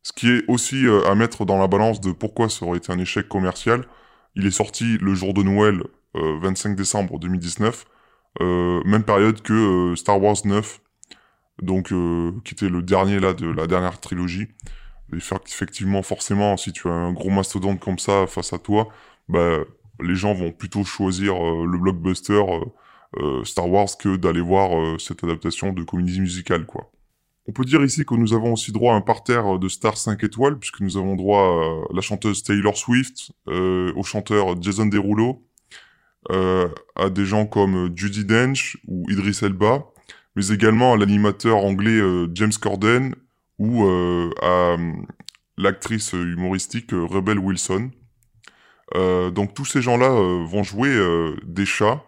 [0.00, 2.78] Euh, ce qui est aussi euh, à mettre dans la balance de pourquoi ça aurait
[2.78, 3.84] été un échec commercial,
[4.34, 5.82] il est sorti le jour de Noël,
[6.16, 7.84] euh, 25 décembre 2019,
[8.40, 9.52] euh, même période que
[9.92, 10.80] euh, Star Wars 9,
[11.62, 14.48] donc euh, qui était le dernier là de la dernière trilogie.
[15.12, 18.88] Et effectivement, forcément, si tu as un gros mastodonte comme ça face à toi,
[19.28, 19.58] bah,
[20.00, 22.64] les gens vont plutôt choisir euh, le blockbuster euh,
[23.16, 26.90] euh, Star Wars que d'aller voir euh, cette adaptation de comédie musicale, quoi.
[27.46, 30.22] On peut dire ici que nous avons aussi droit à un parterre de stars 5
[30.22, 31.42] étoiles, puisque nous avons droit
[31.90, 35.42] à la chanteuse Taylor Swift, euh, au chanteur Jason Derulo,
[36.30, 39.86] euh, à des gens comme Judy Dench ou Idris Elba,
[40.36, 43.14] mais également à l'animateur anglais euh, James Corden
[43.58, 44.92] ou euh, à euh,
[45.56, 47.90] l'actrice humoristique Rebel Wilson.
[48.94, 50.98] Donc tous ces gens-là vont jouer
[51.44, 52.02] des chats.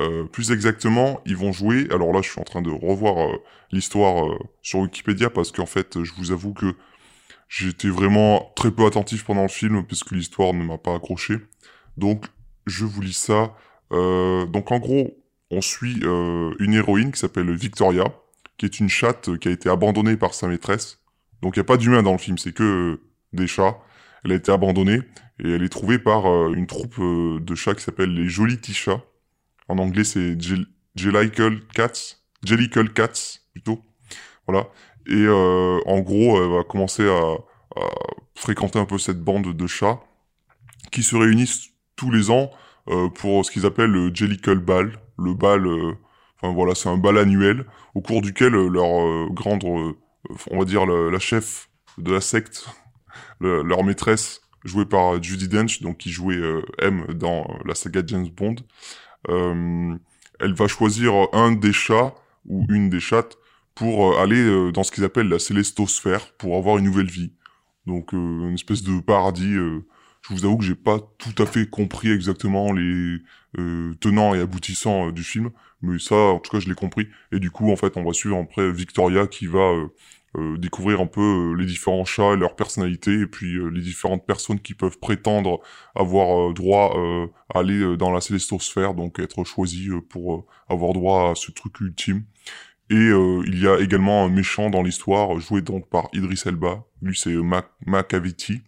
[0.00, 1.88] Euh, plus exactement, ils vont jouer.
[1.90, 3.36] Alors là, je suis en train de revoir euh,
[3.72, 6.74] l'histoire euh, sur Wikipédia parce qu'en fait, je vous avoue que
[7.48, 11.38] j'étais vraiment très peu attentif pendant le film puisque l'histoire ne m'a pas accroché.
[11.96, 12.26] Donc,
[12.66, 13.54] je vous lis ça.
[13.90, 15.18] Donc, en gros,
[15.50, 18.04] on suit une héroïne qui s'appelle Victoria,
[18.58, 21.00] qui est une chatte qui a été abandonnée par sa maîtresse.
[21.40, 23.00] Donc, il n'y a pas d'humain dans le film, c'est que
[23.32, 23.78] des chats.
[24.24, 25.00] Elle a été abandonnée
[25.42, 28.74] et elle est trouvée par une troupe de chats qui s'appelle les Jolis Petits.
[29.68, 30.66] En anglais, c'est Jell-
[30.96, 32.16] Jellicle Cats.
[32.44, 33.82] Jellicle Cats, plutôt.
[34.46, 34.68] Voilà.
[35.06, 37.34] Et euh, en gros, elle va commencer à,
[37.80, 37.84] à
[38.34, 40.00] fréquenter un peu cette bande de chats
[40.92, 42.50] qui se réunissent tous les ans
[42.88, 44.98] euh, pour ce qu'ils appellent le Jellicle Ball.
[45.18, 45.94] Le bal, euh,
[46.40, 49.92] enfin voilà, c'est un bal annuel au cours duquel euh, leur euh, grande, euh,
[50.50, 52.68] on va dire la, la chef de la secte,
[53.40, 56.40] le- leur maîtresse, jouée par Judy Dench, donc qui jouait
[56.78, 58.56] M dans la saga James Bond,
[59.28, 62.14] elle va choisir un des chats
[62.46, 63.36] ou une des chattes
[63.74, 67.32] pour euh, aller euh, dans ce qu'ils appellent la célestosphère pour avoir une nouvelle vie.
[67.86, 68.16] Donc euh,
[68.48, 69.54] une espèce de paradis.
[69.54, 69.86] euh,
[70.22, 73.18] je vous avoue que j'ai pas tout à fait compris exactement les
[73.58, 75.50] euh, tenants et aboutissants euh, du film,
[75.80, 77.08] mais ça, en tout cas, je l'ai compris.
[77.32, 79.72] Et du coup, en fait, on va suivre après Victoria qui va
[80.36, 83.80] euh, découvrir un peu euh, les différents chats et leur personnalité, et puis euh, les
[83.80, 85.60] différentes personnes qui peuvent prétendre
[85.94, 86.94] avoir droit
[87.54, 91.80] à aller dans la célestosphère, donc être choisis euh, pour avoir droit à ce truc
[91.80, 92.24] ultime.
[92.90, 96.84] Et il y a également un méchant dans l'histoire, joué donc par Idris Elba.
[97.02, 98.62] Lui, c'est Mac Macavity,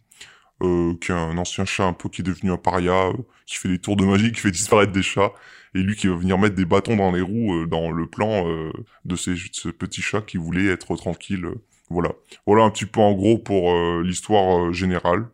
[0.63, 0.95] euh,
[1.37, 3.13] ancien chat un peu qui est devenu un paria, euh,
[3.47, 5.33] qui fait des tours de magie, qui fait disparaître des chats,
[5.75, 8.49] et lui qui va venir mettre des bâtons dans les roues euh, dans le plan
[8.49, 8.71] euh,
[9.05, 11.47] de ces, ce petit chat qui voulait être tranquille.
[11.89, 12.13] voilà.
[12.47, 15.29] Voilà un petit peu en gros pour l'histoire générale.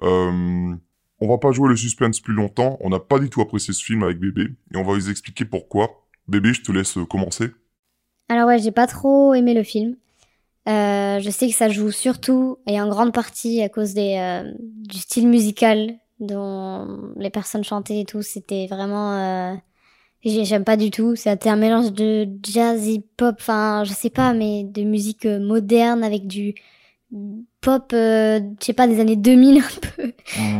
[0.00, 3.84] On va pas jouer le suspense plus longtemps, on n'a pas du tout apprécié ce
[3.84, 6.04] film avec Bébé, et on va vous expliquer pourquoi.
[6.26, 7.50] Bébé, je te laisse commencer.
[8.28, 9.96] Alors ouais, j'ai pas trop aimé le film.
[10.68, 14.52] Euh, je sais que ça joue surtout et en grande partie à cause des, euh,
[14.58, 16.86] du style musical dont
[17.16, 18.22] les personnes chantaient et tout.
[18.22, 19.12] C'était vraiment...
[19.52, 19.54] Euh,
[20.24, 21.16] j'ai- J'aime pas du tout.
[21.16, 26.04] C'était un mélange de jazz, hip-hop, enfin je sais pas, mais de musique euh, moderne
[26.04, 26.54] avec du
[27.60, 30.12] pop, euh, je sais pas, des années 2000 un peu.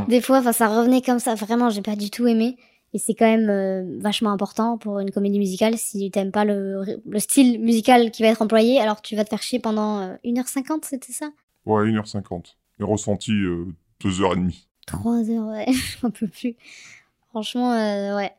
[0.09, 1.35] Des fois, enfin ça revenait comme ça.
[1.37, 2.57] Vraiment, j'ai pas du tout aimé.
[2.95, 5.79] Et c'est quand même euh, vachement important pour une comédie musicale.
[5.79, 9.31] Si t'aimes pas le, le style musical qui va être employé, alors tu vas te
[9.31, 11.31] faire chier pendant euh, 1h50, c'était ça?
[11.65, 12.57] Ouais, 1h50.
[12.81, 13.67] Et ressenti euh,
[14.05, 14.53] 2h30.
[14.87, 15.67] 3 heures, ouais,
[16.03, 16.57] j'en peux plus.
[17.31, 18.33] Franchement, euh, ouais.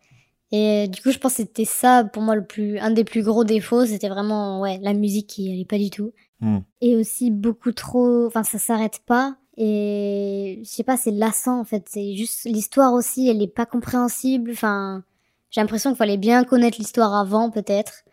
[0.52, 3.04] Et euh, du coup, je pense que c'était ça, pour moi, le plus, un des
[3.04, 3.88] plus gros défauts.
[3.88, 6.12] C'était vraiment, ouais, la musique qui allait pas du tout.
[6.42, 6.60] Hmm.
[6.82, 9.36] Et aussi beaucoup trop, enfin, ça s'arrête pas.
[9.58, 11.86] Et je sais pas, c'est lassant, en fait.
[11.90, 14.52] C'est juste, l'histoire aussi, elle est pas compréhensible.
[14.52, 15.04] Enfin,
[15.52, 18.04] j'ai l'impression qu'il fallait bien connaître l'histoire avant, peut-être.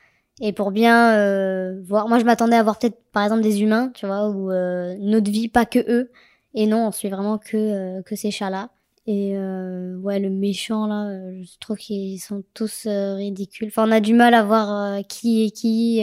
[0.40, 3.90] Et pour bien euh, voir, moi je m'attendais à voir peut-être par exemple des humains,
[3.94, 6.10] tu vois, ou euh, une autre vie, pas que eux.
[6.54, 8.70] Et non, on suit vraiment que, euh, que ces chats-là.
[9.06, 13.68] Et euh, ouais, le méchant là, euh, je trouve qu'ils sont tous euh, ridicules.
[13.68, 16.00] Enfin, on a du mal à voir euh, qui est qui.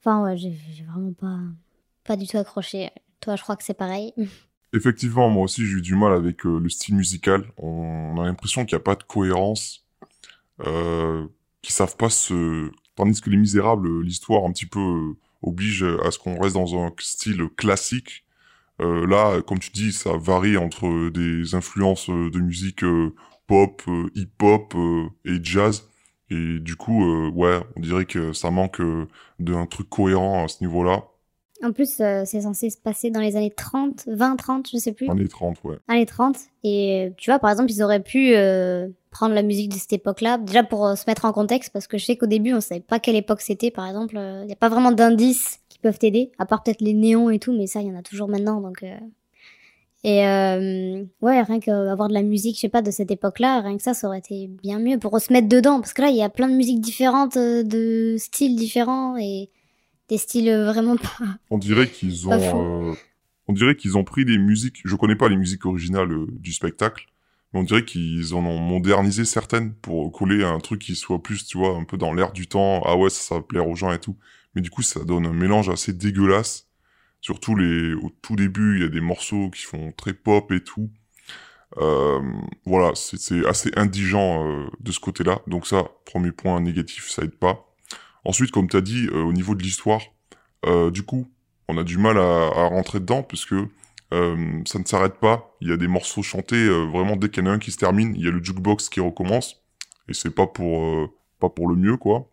[0.00, 0.52] Enfin, ouais, j'ai
[0.88, 1.38] vraiment pas,
[2.04, 2.90] pas du tout accroché.
[3.20, 4.12] Toi, je crois que c'est pareil.
[4.72, 7.44] Effectivement, moi aussi, j'ai eu du mal avec euh, le style musical.
[7.56, 9.86] On a l'impression qu'il n'y a pas de cohérence,
[10.66, 11.26] euh,
[11.62, 12.70] qu'ils savent pas se...
[12.96, 16.54] Tandis que Les Misérables, euh, l'histoire un petit peu euh, oblige à ce qu'on reste
[16.54, 18.24] dans un style classique.
[18.80, 22.84] Euh, là, comme tu dis, ça varie entre des influences de musique
[23.46, 23.82] pop,
[24.14, 24.74] hip-hop
[25.24, 25.88] et jazz.
[26.30, 28.82] Et du coup, ouais, on dirait que ça manque
[29.38, 31.04] d'un truc cohérent à ce niveau-là.
[31.62, 34.92] En plus, euh, c'est censé se passer dans les années 30, 20, 30, je sais
[34.92, 35.08] plus.
[35.08, 35.76] Années 30, ouais.
[35.88, 36.36] années 30.
[36.64, 39.94] Et euh, tu vois, par exemple, ils auraient pu euh, prendre la musique de cette
[39.94, 42.60] époque-là, déjà pour euh, se mettre en contexte, parce que je sais qu'au début, on
[42.60, 44.16] savait pas quelle époque c'était, par exemple.
[44.16, 47.38] Il n'y a pas vraiment d'indices qui peuvent t'aider, à part peut-être les néons et
[47.38, 48.84] tout, mais ça, il y en a toujours maintenant, donc...
[50.04, 53.76] Et euh, ouais, rien qu'avoir de la musique, je sais pas, de cette époque-là, rien
[53.76, 55.80] que ça, ça aurait été bien mieux pour se mettre dedans.
[55.80, 59.50] Parce que là, il y a plein de musiques différentes, de styles différents, et
[60.08, 61.38] des styles euh, vraiment pas...
[61.50, 62.94] On dirait qu'ils ont, euh,
[63.48, 64.80] on dirait qu'ils ont pris des musiques.
[64.84, 67.06] Je connais pas les musiques originales euh, du spectacle,
[67.52, 71.22] mais on dirait qu'ils en ont modernisé certaines pour coller à un truc qui soit
[71.22, 72.82] plus, tu vois, un peu dans l'air du temps.
[72.84, 74.16] Ah ouais, ça, ça va plaire aux gens et tout.
[74.54, 76.66] Mais du coup, ça donne un mélange assez dégueulasse.
[77.20, 80.60] Surtout les, au tout début, il y a des morceaux qui font très pop et
[80.60, 80.90] tout.
[81.78, 82.20] Euh,
[82.64, 85.40] voilà, c'est c'est assez indigent euh, de ce côté-là.
[85.46, 87.66] Donc ça, premier point négatif, ça aide pas.
[88.26, 90.00] Ensuite, comme tu as dit, euh, au niveau de l'histoire,
[90.66, 91.28] euh, du coup,
[91.68, 95.56] on a du mal à, à rentrer dedans puisque euh, ça ne s'arrête pas.
[95.60, 97.76] Il y a des morceaux chantés vraiment dès qu'il y en a un qui se
[97.78, 99.62] termine, il y a le jukebox qui recommence
[100.08, 101.08] et c'est pas pour
[101.38, 102.28] pas pour le mieux quoi.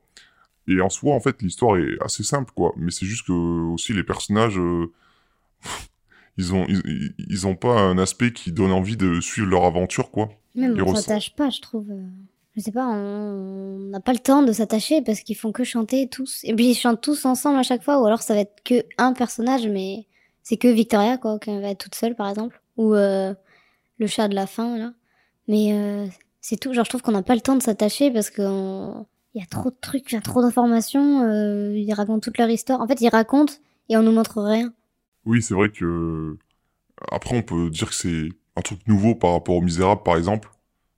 [0.67, 3.93] Et en soi, en fait, l'histoire est assez simple quoi, mais c'est juste que aussi
[3.93, 4.59] les personnages
[6.37, 10.09] ils ont ils, ils ont pas un aspect qui donne envie de suivre leur aventure
[10.09, 10.29] quoi.
[10.55, 11.91] Même on s'attache pas, je trouve.
[12.55, 16.07] Je sais pas, on n'a pas le temps de s'attacher parce qu'ils font que chanter
[16.07, 16.41] tous.
[16.43, 18.83] Et puis ils chantent tous ensemble à chaque fois, ou alors ça va être que
[18.97, 20.05] un personnage, mais
[20.43, 22.61] c'est que Victoria, quoi, qui va être toute seule, par exemple.
[22.77, 23.33] Ou euh,
[23.97, 24.93] le chat de la fin, là.
[25.47, 26.07] Mais euh,
[26.41, 26.73] c'est tout.
[26.73, 28.43] Genre, je trouve qu'on n'a pas le temps de s'attacher parce qu'il
[29.35, 31.23] y a trop de trucs, il y a trop d'informations.
[31.23, 32.81] euh, ils racontent toute leur histoire.
[32.81, 33.53] En fait, ils racontent
[33.89, 34.71] et on nous montre rien.
[35.25, 36.37] Oui, c'est vrai que
[37.11, 40.49] après on peut dire que c'est un truc nouveau par rapport aux Misérables par exemple,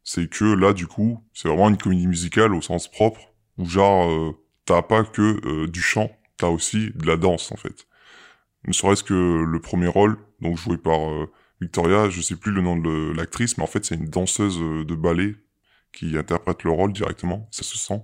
[0.06, 3.20] c'est que là du coup c'est vraiment une comédie musicale au sens propre
[3.58, 4.32] où genre euh,
[4.64, 7.88] t'as pas que euh, du chant, t'as aussi de la danse en fait.
[8.68, 11.30] Ne serait-ce que le premier rôle, donc joué par euh,
[11.60, 14.86] Victoria, je sais plus le nom de l'actrice, mais en fait c'est une danseuse euh,
[14.86, 15.36] de ballet
[15.92, 18.02] qui interprète le rôle directement, ça se sent.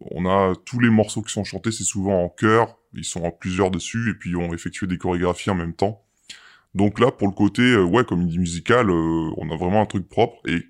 [0.00, 3.30] On a tous les morceaux qui sont chantés, c'est souvent en chœur, ils sont en
[3.30, 6.04] plusieurs dessus, et puis on effectue des chorégraphies en même temps.
[6.74, 10.08] Donc là, pour le côté, euh, ouais, comédie musicale, euh, on a vraiment un truc
[10.08, 10.36] propre.
[10.46, 10.62] Et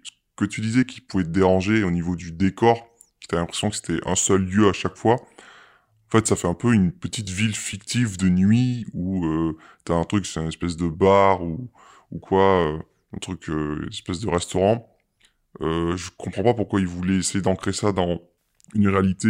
[0.47, 2.89] que tu disais qui pouvait te déranger au niveau du décor,
[3.21, 5.15] qui t'as l'impression que c'était un seul lieu à chaque fois.
[5.15, 9.95] En fait, ça fait un peu une petite ville fictive de nuit où euh, t'as
[9.95, 11.71] un truc, c'est une espèce de bar ou,
[12.13, 12.79] ou quoi, euh,
[13.15, 14.89] un truc, euh, une espèce de restaurant.
[15.61, 18.21] Euh, je comprends pas pourquoi ils voulaient essayer d'ancrer ça dans
[18.75, 19.29] une réalité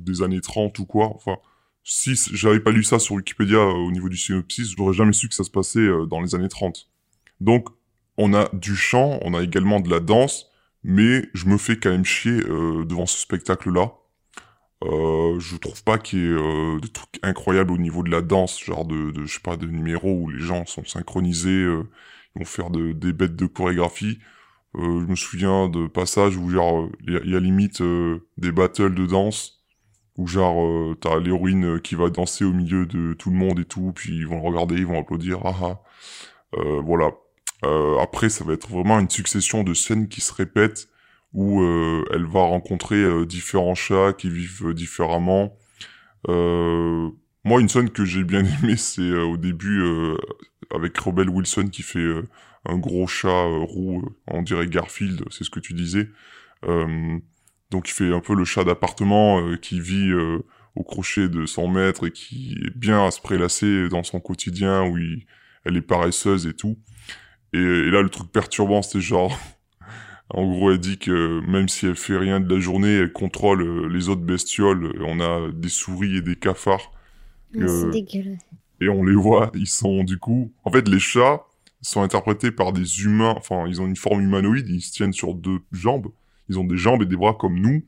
[0.00, 1.06] des années 30 ou quoi.
[1.14, 1.36] Enfin,
[1.82, 5.34] si j'avais pas lu ça sur Wikipédia au niveau du synopsis, j'aurais jamais su que
[5.34, 6.88] ça se passait dans les années 30.
[7.40, 7.68] Donc,
[8.18, 10.50] on a du chant, on a également de la danse,
[10.84, 13.92] mais je me fais quand même chier euh, devant ce spectacle-là.
[14.84, 18.22] Euh, je trouve pas qu'il y ait euh, des trucs incroyables au niveau de la
[18.22, 21.82] danse, genre de, de je sais pas, de numéros où les gens sont synchronisés, euh,
[22.36, 24.18] ils vont faire de, des bêtes de chorégraphie.
[24.74, 27.82] Je me souviens de passages où genre il y, y a limite
[28.36, 29.64] des battles de danse
[30.16, 33.92] où genre t'as l'héroïne qui va danser au milieu de tout le monde et tout,
[33.94, 35.80] puis ils vont regarder, ils vont applaudir, ah
[36.84, 37.12] voilà.
[37.64, 40.88] Euh, après, ça va être vraiment une succession de scènes qui se répètent
[41.34, 45.56] où euh, elle va rencontrer euh, différents chats qui vivent euh, différemment.
[46.28, 47.10] Euh,
[47.44, 49.82] moi, une scène que j'ai bien aimée, c'est euh, au début
[50.74, 52.06] avec Rebel Wilson qui fait
[52.66, 56.08] un gros chat roux, on dirait Garfield, c'est ce que tu disais.
[57.70, 60.12] Donc il fait un peu le chat d'appartement qui vit
[60.74, 64.84] au crochet de son maître et qui est bien à se prélasser dans son quotidien
[64.86, 65.26] où il-
[65.64, 66.78] elle est paresseuse et tout.
[67.52, 69.36] Et, et là, le truc perturbant, c'était genre...
[70.30, 73.62] En gros, elle dit que même si elle fait rien de la journée, elle contrôle
[73.62, 74.92] euh, les autres bestioles.
[75.00, 76.92] On a des souris et des cafards.
[77.54, 78.38] Ouais, Euh, C'est dégueulasse.
[78.82, 80.52] Et on les voit, ils sont du coup...
[80.64, 81.46] En fait, les chats
[81.80, 83.34] sont interprétés par des humains.
[83.38, 86.08] Enfin, ils ont une forme humanoïde, ils se tiennent sur deux jambes.
[86.50, 87.82] Ils ont des jambes et des bras comme nous.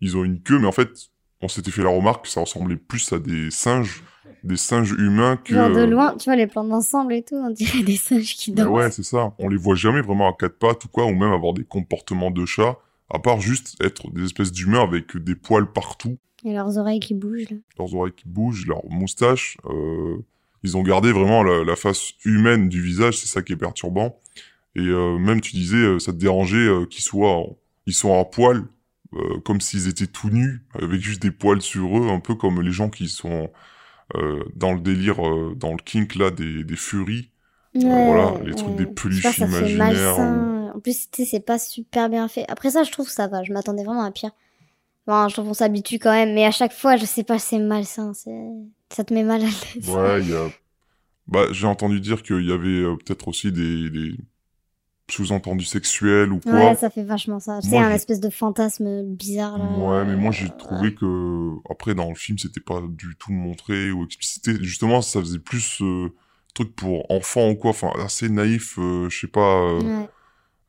[0.00, 1.10] Ils ont une queue, mais en fait,
[1.42, 4.02] on s'était fait la remarque que ça ressemblait plus à des singes,
[4.44, 5.54] des singes humains que...
[5.54, 8.52] Genre de loin, tu vois, les plans d'ensemble et tout, on dirait des singes qui
[8.52, 8.68] dansent.
[8.68, 9.34] ouais, c'est ça.
[9.38, 12.30] On les voit jamais vraiment à quatre pattes ou quoi, ou même avoir des comportements
[12.30, 12.76] de chat,
[13.12, 17.14] à part juste être des espèces d'humains avec des poils partout, Et leurs oreilles qui
[17.14, 17.56] bougent, là.
[17.78, 19.56] leurs oreilles qui bougent, leurs moustaches.
[19.66, 20.16] Euh,
[20.64, 24.16] ils ont gardé vraiment la, la face humaine du visage, c'est ça qui est perturbant.
[24.76, 28.18] Et euh, même tu disais, euh, ça te dérangeait euh, qu'ils soient, en- ils sont
[28.18, 28.64] à poil,
[29.14, 32.60] euh, comme s'ils étaient tout nus, avec juste des poils sur eux, un peu comme
[32.62, 33.50] les gens qui sont
[34.16, 37.30] euh, dans le délire, euh, dans le kink là, des, des furies.
[37.74, 40.18] Ouais, voilà, les trucs des peluches ça imaginaires.
[40.74, 42.44] En plus, tu sais, c'est pas super bien fait.
[42.48, 43.42] Après ça, je trouve que ça va.
[43.44, 44.30] Je m'attendais vraiment à pire.
[45.06, 46.34] Bon, je trouve qu'on s'habitue quand même.
[46.34, 48.12] Mais à chaque fois, je sais pas, c'est malsain.
[48.90, 49.88] Ça te met mal à l'aise.
[49.88, 50.48] Ouais, il y a...
[51.28, 54.16] Bah, j'ai entendu dire qu'il y avait peut-être aussi des, des
[55.12, 56.52] sous-entendus sexuels ou quoi.
[56.70, 57.60] Ouais, ça fait vachement ça.
[57.60, 59.64] C'est un espèce de fantasme bizarre, là.
[59.64, 60.52] Ouais, mais moi j'ai Ouais.
[60.58, 64.54] trouvé que après dans le film c'était pas du tout montré ou explicité.
[64.60, 66.08] Justement, ça faisait plus euh,
[66.54, 67.70] truc pour enfants ou quoi.
[67.70, 68.78] Enfin, assez naïf.
[68.78, 69.62] euh, je sais pas.
[69.62, 70.08] euh, Ouais.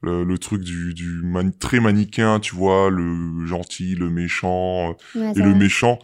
[0.02, 5.20] le, le truc du, du mani- très manichéen, tu vois, le gentil, le méchant euh,
[5.20, 5.60] Ouais, et le vrai.
[5.60, 5.98] méchant.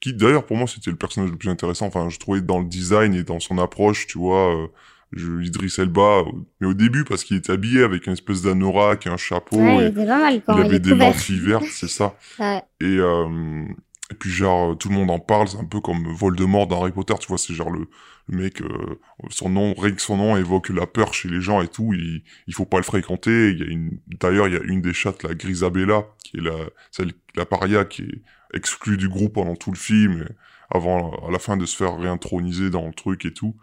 [0.00, 1.86] Qui d'ailleurs pour moi c'était le personnage le plus intéressant.
[1.86, 4.68] Enfin, je trouvais dans le design et dans son approche, tu vois.
[5.16, 6.22] Je, Idriss Elba,
[6.60, 9.82] mais au début parce qu'il était habillé avec une espèce d'anorak un chapeau, Ouais, il
[9.82, 12.16] et était pas mal quand il avait des lentilles vertes, c'est ça.
[12.38, 12.62] Ouais.
[12.80, 13.64] Et, euh,
[14.10, 16.92] et puis genre tout le monde en parle, c'est un peu comme Voldemort dans Harry
[16.92, 17.88] Potter, tu vois, c'est genre le,
[18.28, 18.98] le mec, euh,
[19.30, 22.22] son nom, rien que son nom évoque la peur chez les gens et tout, il,
[22.46, 23.50] il faut pas le fréquenter.
[23.50, 26.40] Il y a une, d'ailleurs, il y a une des chattes, la Grisabella, qui est
[26.40, 26.56] la,
[26.90, 28.22] celle, la paria qui est
[28.54, 30.26] exclue du groupe pendant tout le film,
[30.70, 33.56] avant, à la fin de se faire réintroniser dans le truc et tout,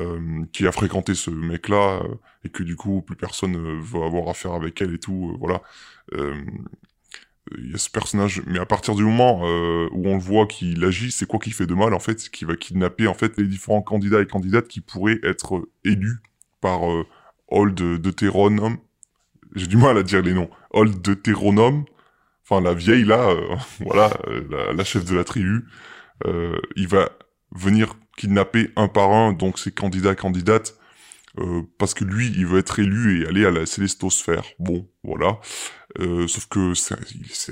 [0.00, 2.14] euh, qui a fréquenté ce mec-là, euh,
[2.44, 5.36] et que du coup, plus personne euh, veut avoir affaire avec elle et tout, euh,
[5.38, 5.62] voilà.
[6.14, 6.34] Euh,
[7.58, 10.82] il y a ce personnage, mais à partir du moment où on le voit qu'il
[10.84, 13.46] agit, c'est quoi qui fait de mal en fait qu'il va kidnapper en fait les
[13.46, 16.20] différents candidats et candidates qui pourraient être élus
[16.60, 16.82] par
[17.48, 18.78] Old Deutéronome.
[19.56, 20.48] J'ai du mal à dire les noms.
[20.70, 21.84] Old Deutéronome,
[22.44, 23.34] enfin la vieille là,
[23.80, 24.16] voilà,
[24.48, 25.66] la, la chef de la tribu.
[26.76, 27.10] Il va
[27.50, 30.76] venir kidnapper un par un donc ces candidats candidates
[31.38, 34.44] euh, parce que lui il veut être élu et aller à la célestosphère.
[34.58, 35.40] Bon, voilà.
[35.98, 36.94] Euh, sauf que c'est,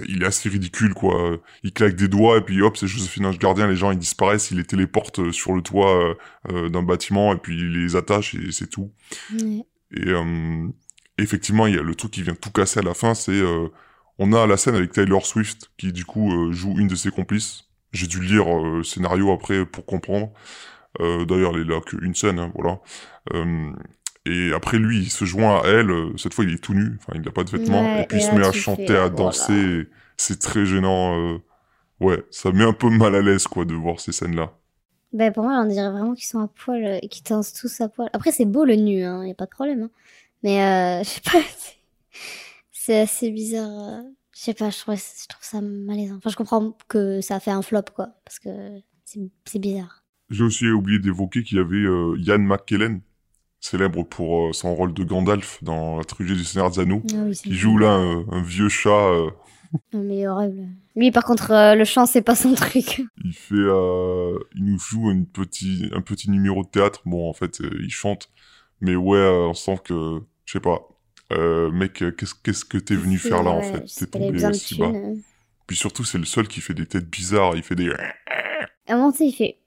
[0.08, 1.38] il, est assez ridicule, quoi.
[1.62, 4.50] Il claque des doigts et puis hop, c'est Joséphine Ange Gardien, les gens ils disparaissent,
[4.50, 6.14] il les téléporte euh, sur le toit euh,
[6.50, 8.92] euh, d'un bâtiment et puis il les attache et c'est tout.
[9.32, 9.64] Ouais.
[9.92, 10.68] Et euh,
[11.18, 13.68] effectivement, il y a le truc qui vient tout casser à la fin, c'est euh,
[14.18, 17.10] on a la scène avec Taylor Swift qui du coup euh, joue une de ses
[17.10, 17.64] complices.
[17.92, 20.30] J'ai dû lire euh, le scénario après pour comprendre.
[21.00, 22.80] Euh, D'ailleurs, il est là qu'une scène, hein, voilà.
[23.34, 23.72] Euh,
[24.26, 25.90] et après, lui, il se joint à elle.
[25.90, 26.98] euh, Cette fois, il est tout nu.
[27.00, 27.84] Enfin, il n'a pas de vêtements.
[27.84, 29.10] Ouais, et puis, il se met à chanter, fais, à voilà.
[29.10, 29.88] danser.
[30.16, 31.18] C'est très gênant.
[31.18, 31.38] euh.
[32.00, 34.52] Ouais, ça met un peu mal à l'aise, quoi, de voir ces scènes-là.
[35.12, 37.80] Ben, pour moi, on dirait vraiment qu'ils sont à poil euh, et qu'ils dansent tous
[37.80, 38.08] à poil.
[38.12, 39.82] Après, c'est beau le nu, hein, y a pas de problème.
[39.84, 39.90] Hein.
[40.42, 41.76] Mais euh, je sais pas, c'est-
[42.72, 43.70] c'est assez bizarre.
[43.70, 44.02] euh.
[44.40, 46.16] Je sais pas, je trouve, je trouve ça malaisant.
[46.16, 48.48] Enfin, je comprends que ça a fait un flop, quoi, parce que
[49.04, 50.02] c'est bizarre.
[50.30, 53.02] J'ai aussi oublié d'évoquer qu'il y avait euh, Ian McKellen,
[53.60, 57.16] célèbre pour euh, son rôle de Gandalf dans la trilogie du Seigneur des Anneaux, Ah
[57.26, 58.88] oui, qui joue là un, un vieux chat.
[59.10, 59.30] euh,
[59.92, 60.68] Non, mais horrible.
[60.96, 63.02] Lui, par contre, euh, le chant, c'est pas son truc.
[63.22, 67.02] il fait, euh, il nous joue une petit, un petit numéro de théâtre.
[67.04, 68.30] Bon, en fait, euh, il chante,
[68.80, 70.78] mais ouais, euh, on sent que, je sais pas,
[71.32, 73.84] euh, mec, qu'est-ce qu'est-ce que t'es venu faire là en fait?
[73.98, 74.92] T'es tombé si bas.
[75.66, 77.56] Puis surtout, c'est le seul qui fait des têtes bizarres.
[77.56, 77.90] Il fait des.
[77.90, 79.58] À un moment, il fait.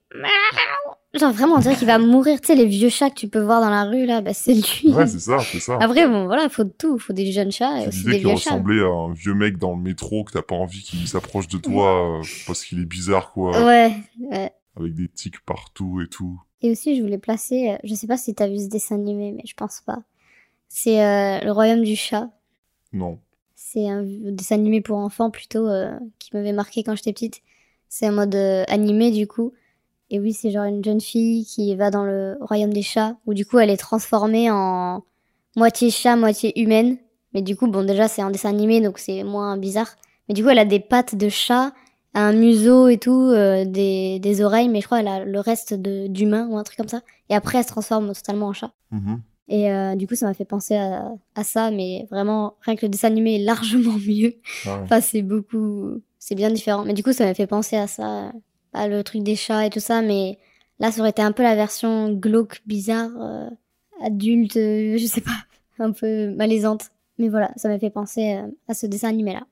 [1.14, 2.42] Genre, vraiment, on dirait qu'il va mourir.
[2.42, 4.56] Tu sais, les vieux chats que tu peux voir dans la rue, là, bah, c'est
[4.56, 4.92] lui.
[4.92, 5.78] Ouais, c'est ça, c'est ça.
[5.80, 6.98] Après, bon, voilà, faut de tout.
[6.98, 8.56] Faut des jeunes chats et aussi des vieux chats.
[8.56, 11.60] ressemblait à un vieux mec dans le métro que t'as pas envie qu'il s'approche de
[11.60, 13.64] toi euh, parce qu'il est bizarre, quoi.
[13.64, 14.52] Ouais, ouais.
[14.76, 16.42] Avec des tics partout et tout.
[16.64, 19.34] Et aussi, je voulais placer, euh, je sais pas si t'as vu ce dessin animé,
[19.34, 20.02] mais je pense pas.
[20.76, 22.32] C'est euh, Le Royaume du Chat.
[22.94, 23.20] Non.
[23.54, 27.42] C'est un dessin animé pour enfants plutôt euh, qui m'avait marqué quand j'étais petite.
[27.90, 29.54] C'est en mode euh, animé du coup.
[30.10, 33.36] Et oui, c'est genre une jeune fille qui va dans le royaume des chats où
[33.36, 35.04] du coup elle est transformée en
[35.56, 36.98] moitié chat, moitié humaine.
[37.36, 39.96] Mais du coup, bon, déjà c'est un dessin animé donc c'est moins bizarre.
[40.28, 41.72] Mais du coup, elle a des pattes de chat,
[42.16, 45.76] un museau et tout, euh, des, des oreilles, mais je crois elle a le reste
[45.76, 47.02] d'humain ou un truc comme ça.
[47.30, 48.72] Et après, elle se transforme totalement en chat.
[48.90, 49.22] Mhm.
[49.50, 52.86] Et euh, du coup, ça m'a fait penser à, à ça, mais vraiment, rien que
[52.86, 54.36] le dessin animé est largement mieux.
[54.66, 54.82] Ah ouais.
[54.84, 56.02] Enfin, c'est beaucoup.
[56.20, 56.86] C'est bien différent.
[56.86, 58.32] Mais du coup, ça m'a fait penser à ça,
[58.74, 60.40] à le truc des chats et tout ça, mais
[60.80, 63.50] là, ça aurait été un peu la version glauque, bizarre, euh,
[64.02, 65.38] adulte, euh, je sais pas,
[65.80, 66.90] un peu malaisante.
[67.20, 69.46] Mais voilà, ça m'a fait penser euh, à ce dessin animé-là.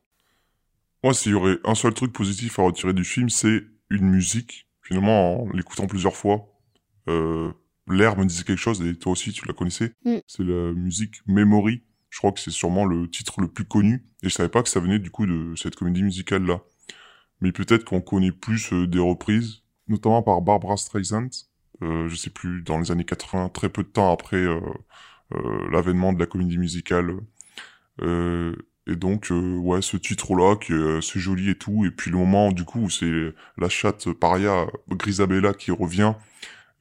[1.03, 4.67] Moi, s'il y aurait un seul truc positif à retirer du film, c'est une musique.
[4.81, 6.47] Finalement, en l'écoutant plusieurs fois,
[7.87, 9.93] l'air me disait quelque chose et toi aussi, tu la connaissais.
[10.05, 10.17] Mm.
[10.27, 11.83] C'est la musique Memory.
[12.09, 14.05] Je crois que c'est sûrement le titre le plus connu.
[14.23, 16.61] Et je savais pas que ça venait du coup de cette comédie musicale-là.
[17.39, 21.29] Mais peut-être qu'on connaît plus euh, des reprises, notamment par Barbara Streisand.
[21.83, 24.59] Euh, je sais plus, dans les années 80, très peu de temps après euh,
[25.33, 27.17] euh, l'avènement de la comédie musicale.
[28.87, 31.85] Et donc, ouais, ce titre-là, qui est assez joli et tout.
[31.85, 36.15] Et puis le moment, du coup, où c'est la chatte paria Grisabella qui revient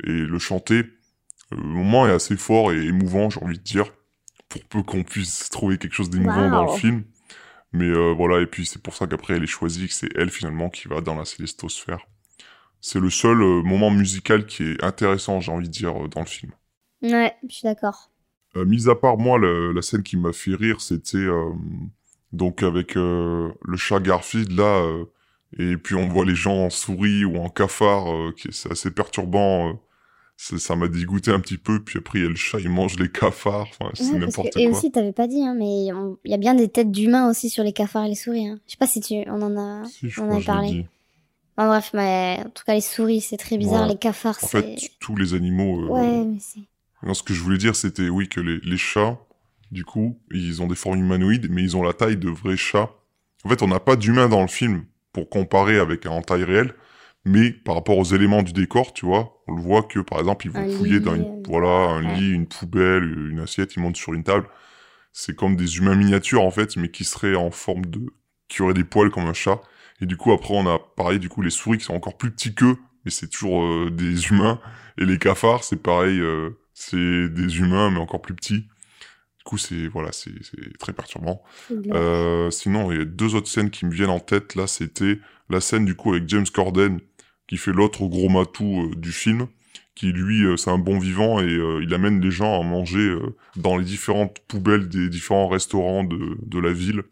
[0.05, 3.87] et le chanter, euh, le moment est assez fort et émouvant, j'ai envie de dire,
[4.49, 7.05] pour peu qu'on puisse trouver quelque chose d'émouvant dans le film.
[7.73, 10.31] Mais euh, voilà, et puis c'est pour ça qu'après elle est choisie, que c'est elle
[10.31, 12.07] finalement qui va dans la célestosphère.
[12.81, 16.21] C'est le seul euh, moment musical qui est intéressant, j'ai envie de dire, euh, dans
[16.21, 16.53] le film.
[17.03, 18.11] Ouais, je suis d'accord.
[18.57, 21.27] Mis à part moi, le- la scène qui m'a fait rire, c'était
[22.33, 24.85] donc avec le chat Garfield là,
[25.57, 29.81] et puis on voit les gens en souris ou en cafard, qui c'est assez perturbant.
[30.59, 31.83] Ça m'a dégoûté un petit peu.
[31.83, 33.67] Puis après, il y a le chat, il mange les cafards.
[33.79, 34.79] Enfin, c'est Ouais, n'importe que- Et quoi.
[34.79, 37.51] aussi, t'avais pas dit, hein, mais on- il y a bien des têtes d'humains aussi
[37.51, 38.47] sur les cafards et les souris.
[38.49, 38.59] Hein.
[38.67, 39.85] Je sais pas si tu, on en a.
[39.87, 40.87] Si, on en a parlé.
[41.57, 43.83] Enfin, bref, mais en tout cas, les souris, c'est très bizarre.
[43.83, 43.93] Ouais.
[43.93, 44.63] Les cafards, En c'est.
[44.63, 45.83] fait, tous les animaux.
[45.85, 46.61] euh, Ouais, mais c'est.
[47.03, 49.19] Non, ce que je voulais dire, c'était oui que les, les chats,
[49.71, 52.91] du coup, ils ont des formes humanoïdes, mais ils ont la taille de vrais chats.
[53.45, 56.45] En fait, on n'a pas d'humain dans le film pour comparer avec un en taille
[56.45, 56.75] réelle,
[57.25, 60.47] mais par rapport aux éléments du décor, tu vois, on le voit que par exemple,
[60.47, 62.15] ils vont Un fouiller lit, dans une, euh, voilà, un ouais.
[62.17, 64.49] lit, une poubelle, une assiette, ils montent sur une table.
[65.13, 68.01] C'est comme des humains miniatures en fait, mais qui seraient en forme de,
[68.49, 69.61] qui auraient des poils comme un chat.
[70.01, 72.31] Et du coup, après, on a pareil, du coup, les souris qui sont encore plus
[72.31, 74.61] petits qu'eux, mais c'est toujours euh, des humains.
[74.99, 78.67] Et les cafards, c'est pareil, euh, c'est des humains, mais encore plus petits.
[79.39, 80.33] Du coup, c'est voilà, c'est
[80.79, 81.43] très perturbant.
[81.71, 84.55] Euh, sinon, il y a deux autres scènes qui me viennent en tête.
[84.55, 85.19] Là, c'était
[85.49, 87.01] la scène du coup avec James Corden,
[87.51, 89.49] qui fait l'autre gros matou euh, du film,
[89.97, 93.13] qui lui, euh, c'est un bon vivant et euh, il amène les gens à manger
[93.57, 97.03] dans les différentes poubelles des différents restaurants de, de la ville.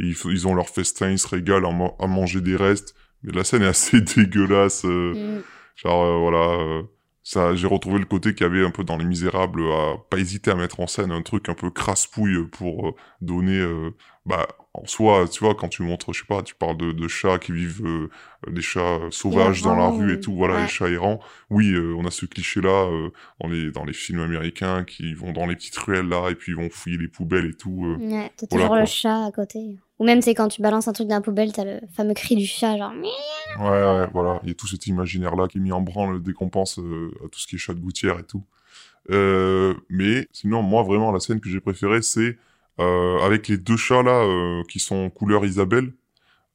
[0.00, 2.94] Et ils, ont leur festin, ils se régalent à, ma- à manger des restes.
[3.22, 4.84] Mais la scène est assez dégueulasse.
[4.84, 5.42] Mm.
[5.76, 6.82] Genre, voilà,
[7.22, 10.18] ça, j'ai retrouvé le côté qu'il y avait un peu dans Les Misérables, à pas
[10.18, 13.90] hésiter à mettre en scène un truc un peu crasse-pouille pour donner, euh,
[14.24, 17.06] bah, en soi, tu vois, quand tu montres, je sais pas, tu parles de, de
[17.08, 18.08] chats qui vivent, euh,
[18.50, 20.62] des chats sauvages dans la rue et tout, voilà, ouais.
[20.62, 21.20] les chats errants.
[21.50, 23.10] Oui, euh, on a ce cliché-là euh,
[23.40, 26.52] dans les dans les films américains qui vont dans les petites ruelles là et puis
[26.52, 27.84] ils vont fouiller les poubelles et tout.
[27.84, 27.96] euh.
[27.98, 28.80] Ouais, t'as Voilà, toujours quoi.
[28.80, 29.76] le chat à côté.
[29.98, 32.34] Ou même, c'est quand tu balances un truc dans la poubelle, t'as le fameux cri
[32.34, 32.92] du chat, genre.
[33.60, 34.40] Ouais, ouais, voilà.
[34.42, 37.10] Il y a tout cet imaginaire-là qui est mis en branle dès qu'on pense euh,
[37.24, 38.42] à tout ce qui est chat de gouttière et tout.
[39.10, 42.38] Euh, mais sinon, moi, vraiment, la scène que j'ai préférée, c'est
[42.78, 45.92] avec les deux chats là euh, qui sont couleur Isabelle.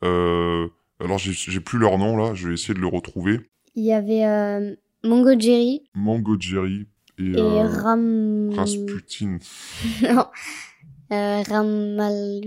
[0.04, 0.68] Euh,
[1.00, 3.40] alors, j'ai- plus leur nom là, je vais essayer de le retrouver.
[3.76, 6.88] Il y avait euh, Mongo Jerry Mango Jerry
[7.20, 8.48] et, et euh, Ram.
[8.50, 8.56] non.
[8.56, 9.38] Rasputin
[11.12, 12.42] Euh, Ramal.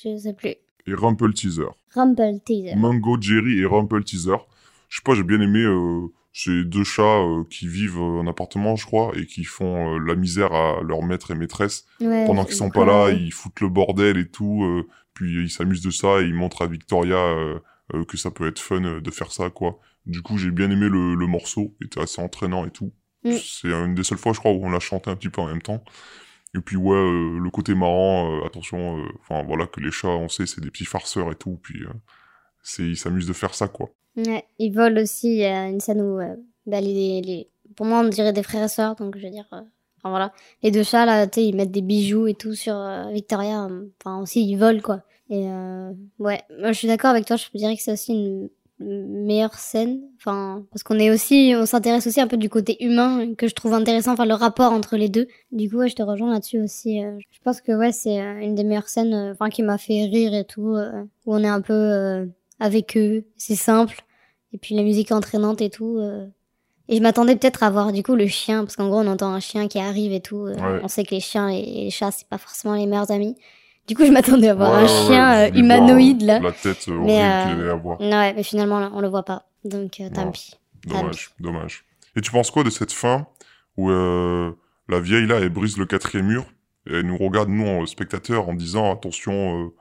[0.00, 0.50] Je sais plus.
[0.86, 1.66] et Rumple Teaser.
[1.94, 2.76] Rumple Teaser.
[2.76, 4.36] Mango Jerry et Rumple Teaser.
[4.88, 5.64] Je sais pas, j'ai bien aimé
[6.34, 9.98] ces deux chats euh, qui vivent euh, en appartement, je crois, et qui font euh,
[9.98, 11.86] la misère à leur maître et maîtresse.
[12.00, 15.50] Ouais, Pendant qu'ils sont pas là, ils foutent le bordel et tout, euh, puis ils
[15.50, 17.34] s'amusent de ça et ils montrent à Victoria
[18.08, 19.78] que ça peut être fun de faire ça, quoi.
[20.06, 22.92] Du coup, j'ai bien aimé le, le morceau, il était assez entraînant et tout.
[23.24, 23.36] Mm.
[23.36, 25.46] C'est une des seules fois, je crois, où on l'a chanté un petit peu en
[25.46, 25.84] même temps.
[26.56, 30.08] Et puis ouais, euh, le côté marrant, euh, attention, euh, enfin voilà que les chats,
[30.08, 31.92] on sait, c'est des petits farceurs et tout, puis euh,
[32.62, 33.90] c'est ils s'amusent de faire ça, quoi.
[34.16, 35.28] Ouais, ils volent aussi.
[35.28, 36.36] Il y a une scène où, euh,
[36.66, 37.48] bah, les, les...
[37.76, 39.46] pour moi, on dirait des frères et sœurs, donc je veux dire.
[39.52, 39.60] euh,
[39.98, 40.32] Enfin voilà.
[40.62, 43.68] Les deux chats, là, tu sais, ils mettent des bijoux et tout sur euh, Victoria.
[44.04, 45.02] Enfin, aussi, ils volent, quoi.
[45.30, 47.36] Et euh, ouais, moi, je suis d'accord avec toi.
[47.36, 48.50] Je dirais que c'est aussi une
[48.80, 50.02] meilleure scène.
[50.18, 53.54] Enfin, parce qu'on est aussi, on s'intéresse aussi un peu du côté humain que je
[53.54, 54.12] trouve intéressant.
[54.12, 55.26] Enfin, le rapport entre les deux.
[55.52, 57.00] Du coup, ouais, je te rejoins là-dessus aussi.
[57.00, 59.14] je pense que ouais, c'est une des meilleures scènes.
[59.32, 60.76] Enfin, qui m'a fait rire et tout.
[60.76, 62.26] où on est un peu euh,
[62.64, 63.24] avec eux.
[63.36, 64.02] C'est simple.
[64.52, 65.98] Et puis la musique entraînante et tout.
[65.98, 66.26] euh.
[66.88, 69.32] Et je m'attendais peut-être à voir du coup le chien, parce qu'en gros on entend
[69.32, 70.46] un chien qui arrive et tout.
[70.46, 70.80] euh, Ouais.
[70.82, 73.36] On sait que les chiens et les chats c'est pas forcément les meilleurs amis.
[73.86, 76.40] Du coup je m'attendais à voir Ouais, un ouais, chien euh, humanoïde là.
[76.40, 78.00] La tête horrible Mais, qu'il allait avoir.
[78.00, 79.46] Ouais, mais finalement là, on le voit pas.
[79.64, 80.54] Donc tant pis.
[80.86, 81.84] Dommage, dommage.
[82.16, 83.26] Et tu penses quoi de cette fin
[83.76, 86.44] où la vieille là, elle brise le quatrième mur
[86.86, 89.72] et elle nous regarde nous en spectateurs en disant attention,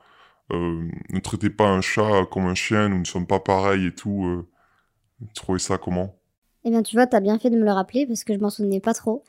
[0.51, 3.95] euh, ne traitez pas un chat comme un chien, nous ne sommes pas pareils et
[3.95, 4.25] tout.
[4.25, 4.47] Euh.
[5.27, 6.15] Tu trouvais ça comment?
[6.65, 8.49] Eh bien, tu vois, t'as bien fait de me le rappeler parce que je m'en
[8.49, 9.23] souvenais pas trop.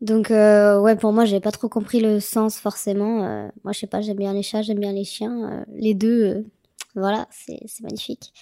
[0.00, 3.24] Donc, euh, ouais, pour moi, j'ai pas trop compris le sens forcément.
[3.24, 5.64] Euh, moi, je sais pas, j'aime bien les chats, j'aime bien les chiens.
[5.72, 6.46] les deux,
[6.94, 8.32] voilà, c'est magnifique.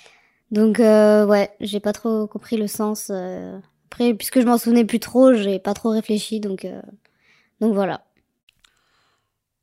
[0.50, 3.10] Donc, ouais, j'ai pas trop compris le sens.
[3.90, 6.40] Après, puisque je m'en souvenais plus trop, j'ai pas trop réfléchi.
[6.40, 6.66] Donc,
[7.60, 8.06] donc voilà.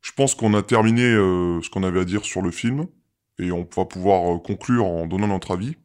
[0.04, 2.86] Je pense qu'on a terminé euh, ce qu'on avait à dire sur le film
[3.40, 5.76] et on va pouvoir euh, conclure en donnant notre avis.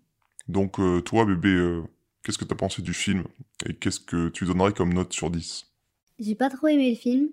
[0.48, 1.80] Donc euh, toi bébé,
[2.22, 3.24] qu'est-ce que t'as pensé du film
[3.64, 5.66] et qu'est-ce que tu donnerais comme note sur 10
[6.18, 7.28] J'ai pas trop aimé le film.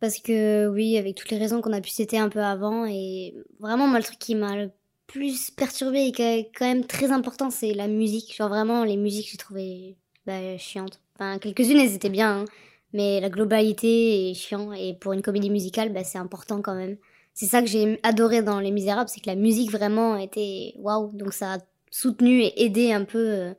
[0.00, 3.34] Parce que, oui, avec toutes les raisons qu'on a pu citer un peu avant, et
[3.58, 4.70] vraiment, moi, le truc qui m'a le
[5.08, 8.36] plus perturbé et qui est quand même très important, c'est la musique.
[8.36, 11.00] Genre, vraiment, les musiques, j'ai trouvé bah, chiantes.
[11.16, 12.44] Enfin, quelques-unes, elles étaient bien, hein,
[12.92, 16.96] mais la globalité est chiant, et pour une comédie musicale, bah, c'est important quand même.
[17.34, 21.12] C'est ça que j'ai adoré dans Les Misérables, c'est que la musique vraiment était waouh,
[21.12, 21.58] donc ça a
[21.90, 23.54] soutenu et aidé un peu euh,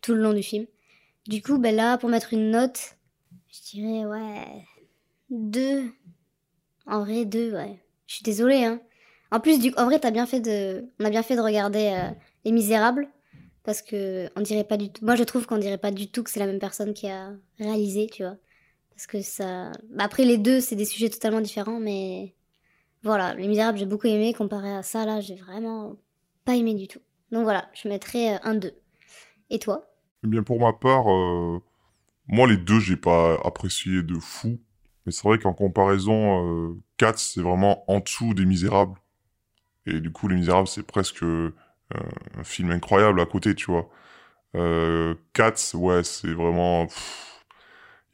[0.00, 0.66] tout le long du film.
[1.26, 2.96] Du coup, bah, là, pour mettre une note,
[3.48, 4.64] je dirais, ouais.
[5.30, 5.84] Deux.
[6.86, 7.82] En vrai, deux, ouais.
[8.06, 8.80] Je suis désolée, hein.
[9.30, 9.74] En plus, du...
[9.76, 10.86] en vrai, t'as bien fait de.
[10.98, 12.10] On a bien fait de regarder euh,
[12.44, 13.08] Les Misérables.
[13.62, 15.04] Parce que on dirait pas du tout.
[15.04, 17.34] Moi, je trouve qu'on dirait pas du tout que c'est la même personne qui a
[17.58, 18.36] réalisé, tu vois.
[18.98, 19.70] Parce que ça.
[19.90, 22.34] Bah, après, les deux, c'est des sujets totalement différents, mais.
[23.04, 24.34] Voilà, Les Misérables, j'ai beaucoup aimé.
[24.34, 25.94] Comparé à ça, là, j'ai vraiment
[26.44, 26.98] pas aimé du tout.
[27.30, 28.72] Donc voilà, je mettrais euh, un 2.
[29.50, 29.88] Et toi?
[30.24, 31.62] Eh bien, pour ma part, euh,
[32.26, 34.58] moi, les deux, j'ai pas apprécié de fou.
[35.06, 38.98] Mais c'est vrai qu'en comparaison, euh, c'est vraiment en dessous des Misérables.
[39.86, 41.54] Et du coup, Les Misérables, c'est presque euh,
[42.36, 43.88] un film incroyable à côté, tu vois.
[44.56, 46.88] Euh, Cats, ouais, c'est vraiment...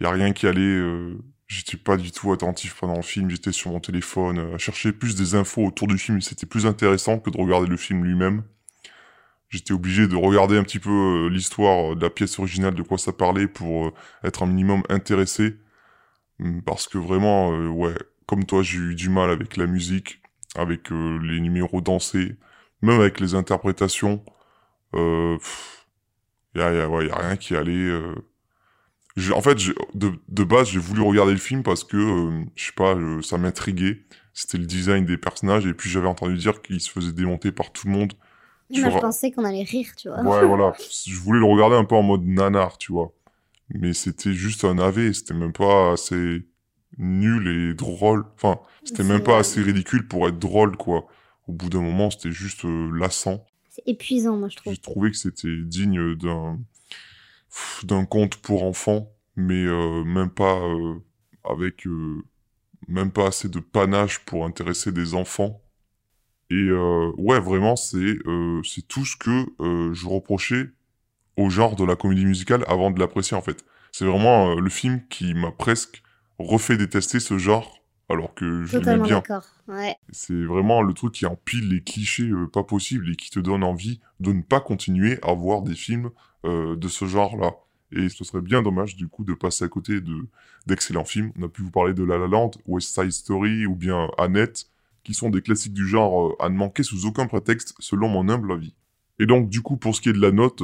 [0.01, 0.61] Il y a rien qui allait...
[0.63, 1.17] euh,
[1.47, 4.93] J'étais pas du tout attentif pendant le film, j'étais sur mon téléphone, euh, à chercher
[4.93, 6.21] plus des infos autour du film.
[6.23, 8.43] C'était plus intéressant que de regarder le film lui-même
[9.51, 12.99] j'étais obligé de regarder un petit peu euh, l'histoire de la pièce originale, de quoi
[12.99, 13.93] ça parlait, pour euh,
[14.25, 15.57] être un minimum intéressé.
[16.41, 17.95] Hum, Parce que vraiment, ouais,
[18.27, 20.23] comme toi, j'ai eu du mal avec la musique,
[20.57, 22.37] avec les numéros dansés,
[22.83, 24.25] même avec les interprétations.
[24.97, 25.87] Euh, pff,
[26.57, 27.73] y a, y a- ouais, y a rien qui allait.
[27.75, 28.15] euh.
[29.33, 29.57] En fait,
[29.95, 33.23] de, de base, j'ai voulu regarder le film parce que, euh, je sais pas, euh,
[33.23, 34.03] ça m'intriguait.
[34.33, 37.71] C'était le design des personnages, et puis j'avais entendu dire qu'ils se faisaient démonter par
[37.71, 38.13] tout le monde.
[38.71, 40.21] Moi, je pensais qu'on allait rire, tu vois.
[40.23, 40.73] Ouais, voilà.
[41.07, 43.13] Je voulais le regarder un peu en mode nanar, tu vois.
[43.71, 46.45] Mais c'était juste un AV, c'était même pas assez
[46.99, 48.25] nul et drôle.
[48.35, 51.07] Enfin, c'était même pas assez ridicule pour être drôle, quoi.
[51.47, 53.45] Au bout d'un moment, c'était juste euh, lassant.
[53.71, 54.73] C'est épuisant, moi, je trouve.
[54.73, 56.59] J'ai trouvé que c'était digne d'un
[57.85, 60.95] d'un conte pour enfants, mais euh, même pas euh,
[61.49, 62.23] avec euh,
[62.89, 65.61] même pas assez de panache pour intéresser des enfants.
[66.51, 66.71] Et
[67.17, 68.19] ouais, vraiment, c'est
[68.65, 69.47] c'est tout ce que
[69.95, 70.67] je reprochais
[71.37, 73.65] au genre de la comédie musicale avant de l'apprécier en fait.
[73.93, 76.03] C'est vraiment le film qui m'a presque
[76.39, 79.23] refait détester ce genre alors que je l'aimais bien.
[79.69, 79.97] Ouais.
[80.11, 83.65] C'est vraiment le truc qui empile les clichés euh, pas possibles et qui te donne
[83.65, 86.11] envie de ne pas continuer à voir des films
[86.45, 87.53] euh, de ce genre-là.
[87.93, 90.27] Et ce serait bien dommage du coup de passer à côté de
[90.67, 91.33] d'excellents films.
[91.39, 94.67] On a pu vous parler de La La Land, West Side Story ou bien Annette,
[95.03, 98.29] qui sont des classiques du genre euh, à ne manquer sous aucun prétexte selon mon
[98.29, 98.75] humble avis.
[99.19, 100.61] Et donc du coup pour ce qui est de la note,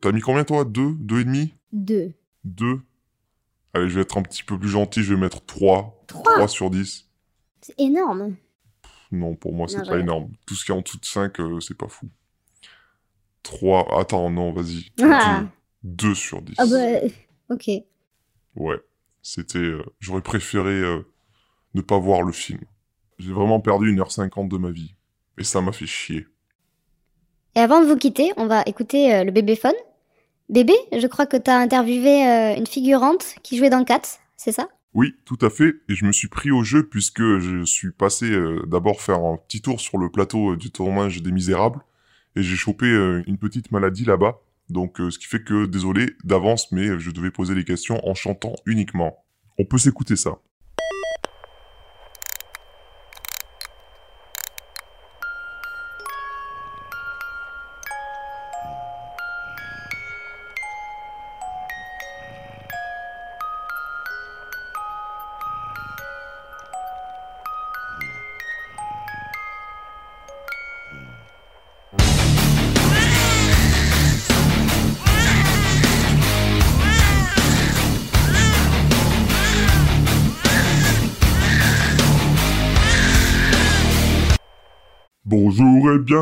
[0.00, 0.64] t'as mis combien toi?
[0.64, 0.94] Deux?
[0.98, 1.54] Deux et demi?
[1.72, 2.12] Deux.
[2.44, 2.80] Deux?
[3.72, 5.76] Allez, je vais être un petit peu plus gentil, je vais mettre 3.
[5.76, 7.06] Trois 3 sur 10.
[7.60, 8.34] C'est énorme.
[9.12, 10.30] Non, pour moi, c'est pas énorme.
[10.46, 12.08] Tout ce qui est en dessous de 5, euh, c'est pas fou.
[13.42, 13.98] 3.
[14.00, 14.90] Attends, non, vas-y.
[15.02, 15.44] Ah.
[15.82, 16.54] 2 sur 10.
[16.58, 17.08] Ah bah,
[17.48, 17.70] ok.
[18.56, 18.76] Ouais.
[19.22, 19.58] C'était.
[19.58, 21.06] euh, J'aurais préféré euh,
[21.74, 22.60] ne pas voir le film.
[23.18, 24.94] J'ai vraiment perdu 1h50 de ma vie.
[25.38, 26.26] Et ça m'a fait chier.
[27.56, 29.74] Et avant de vous quitter, on va écouter euh, le bébéphone.
[30.48, 34.68] Bébé, je crois que t'as interviewé euh, une figurante qui jouait dans Cats, c'est ça?
[34.92, 35.76] Oui, tout à fait.
[35.88, 39.36] Et je me suis pris au jeu puisque je suis passé euh, d'abord faire un
[39.36, 41.80] petit tour sur le plateau euh, du tournage des Misérables.
[42.36, 44.40] Et j'ai chopé euh, une petite maladie là-bas.
[44.68, 48.54] Donc, ce qui fait que, désolé d'avance, mais je devais poser les questions en chantant
[48.66, 49.24] uniquement.
[49.58, 50.38] On peut s'écouter ça.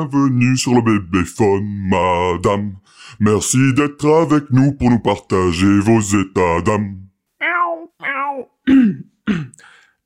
[0.07, 2.75] Bienvenue sur le bébéphone, madame.
[3.19, 6.99] Merci d'être avec nous pour nous partager vos états d'âme.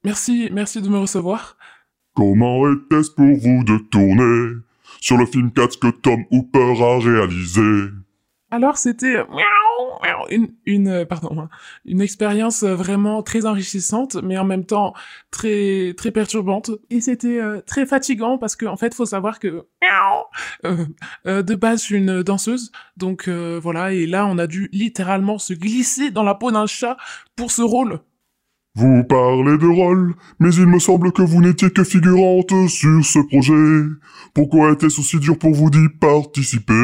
[0.04, 1.56] Merci, merci de me recevoir.
[2.14, 4.60] Comment était-ce pour vous de tourner
[5.00, 7.90] sur le film 4 que Tom Hooper a réalisé?
[8.52, 9.16] Alors c'était
[10.30, 11.48] une, une, euh, pardon,
[11.86, 14.92] une expérience euh, vraiment très enrichissante, mais en même temps
[15.30, 16.70] très, très perturbante.
[16.90, 19.66] Et c'était euh, très fatigant parce qu'en en fait, faut savoir que
[20.64, 23.94] de base, je suis une danseuse, donc voilà.
[23.94, 26.98] Et là, on a dû littéralement se glisser dans la peau d'un chat
[27.36, 28.00] pour ce rôle.
[28.74, 33.18] Vous parlez de rôle, mais il me semble que vous n'étiez que figurante sur ce
[33.18, 33.88] projet.
[34.34, 36.74] Pourquoi était-ce aussi dur pour vous d'y participer?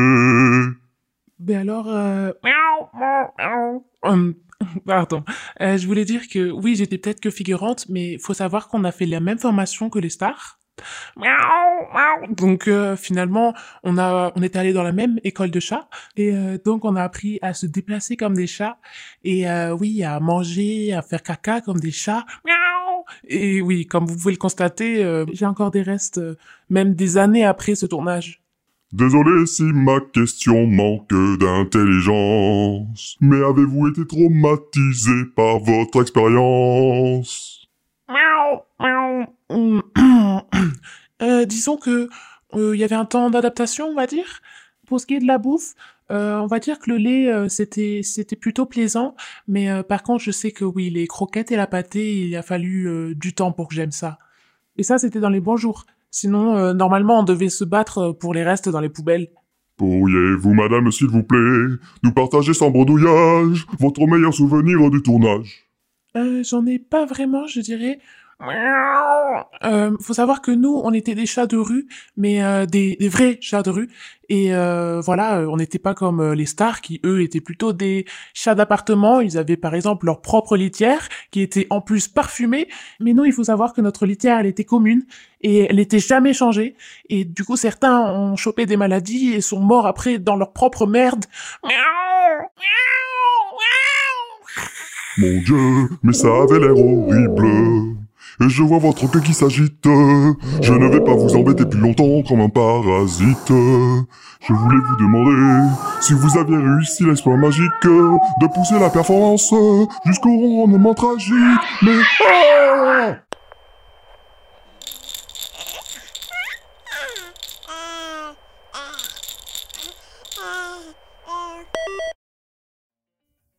[1.39, 2.33] Ben alors, euh...
[4.03, 4.35] hum,
[4.87, 5.25] pardon.
[5.61, 8.93] Euh, je voulais dire que oui, j'étais peut-être que figurante, mais faut savoir qu'on a
[8.93, 10.59] fait la même formation que les stars.
[12.31, 16.33] Donc euh, finalement, on a, on est allé dans la même école de chats et
[16.33, 18.79] euh, donc on a appris à se déplacer comme des chats
[19.25, 22.25] et euh, oui, à manger, à faire caca comme des chats.
[23.27, 26.37] Et oui, comme vous pouvez le constater, euh, j'ai encore des restes, euh,
[26.71, 28.43] même des années après ce tournage.
[28.93, 37.69] Désolé si ma question manque d'intelligence, mais avez-vous été traumatisé par votre expérience?
[41.21, 42.09] Euh, disons que
[42.55, 44.41] euh, il y avait un temps d'adaptation, on va dire.
[44.87, 45.75] Pour ce qui est de la bouffe,
[46.13, 49.17] euh, on va dire que le lait c'était c'était plutôt plaisant,
[49.49, 53.17] mais par contre je sais que oui les croquettes et la pâtée il a fallu
[53.17, 54.21] du temps pour que j'aime ça.
[54.77, 55.87] Et ça c'était dans les bons jours.
[56.11, 59.29] Sinon euh, normalement on devait se battre pour les restes dans les poubelles.
[59.77, 65.69] Pourriez-vous, madame, s'il vous plaît, nous partager sans bredouillage votre meilleur souvenir du tournage?
[66.17, 68.01] Euh, J'en ai pas vraiment, je dirais.
[69.65, 73.09] Euh, faut savoir que nous, on était des chats de rue, mais euh, des, des
[73.09, 73.89] vrais chats de rue.
[74.29, 77.73] Et euh, voilà, euh, on n'était pas comme euh, les stars qui, eux, étaient plutôt
[77.73, 79.21] des chats d'appartement.
[79.21, 82.69] Ils avaient par exemple leur propre litière, qui était en plus parfumée.
[83.01, 85.05] Mais nous, il faut savoir que notre litière, elle était commune
[85.41, 86.77] et elle n'était jamais changée.
[87.09, 90.87] Et du coup, certains ont chopé des maladies et sont morts après dans leur propre
[90.87, 91.25] merde.
[95.17, 97.99] Mon Dieu, mais ça avait l'air horrible.
[98.41, 99.85] Et je vois votre queue qui s'agite.
[99.85, 103.49] Je ne vais pas vous embêter plus longtemps comme un parasite.
[103.49, 105.69] Je voulais vous demander
[106.01, 109.53] si vous aviez réussi l'exploit magique de pousser la performance
[110.05, 111.33] jusqu'au rendement tragique.
[111.83, 111.93] Mais
[112.25, 113.17] ah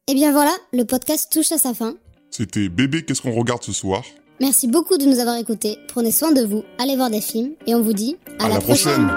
[0.08, 1.94] Et bien voilà, le podcast touche à sa fin.
[2.32, 4.02] C'était Bébé, qu'est-ce qu'on regarde ce soir?
[4.40, 5.78] Merci beaucoup de nous avoir écoutés.
[5.90, 8.60] Prenez soin de vous, allez voir des films et on vous dit à, À la
[8.60, 9.08] prochaine.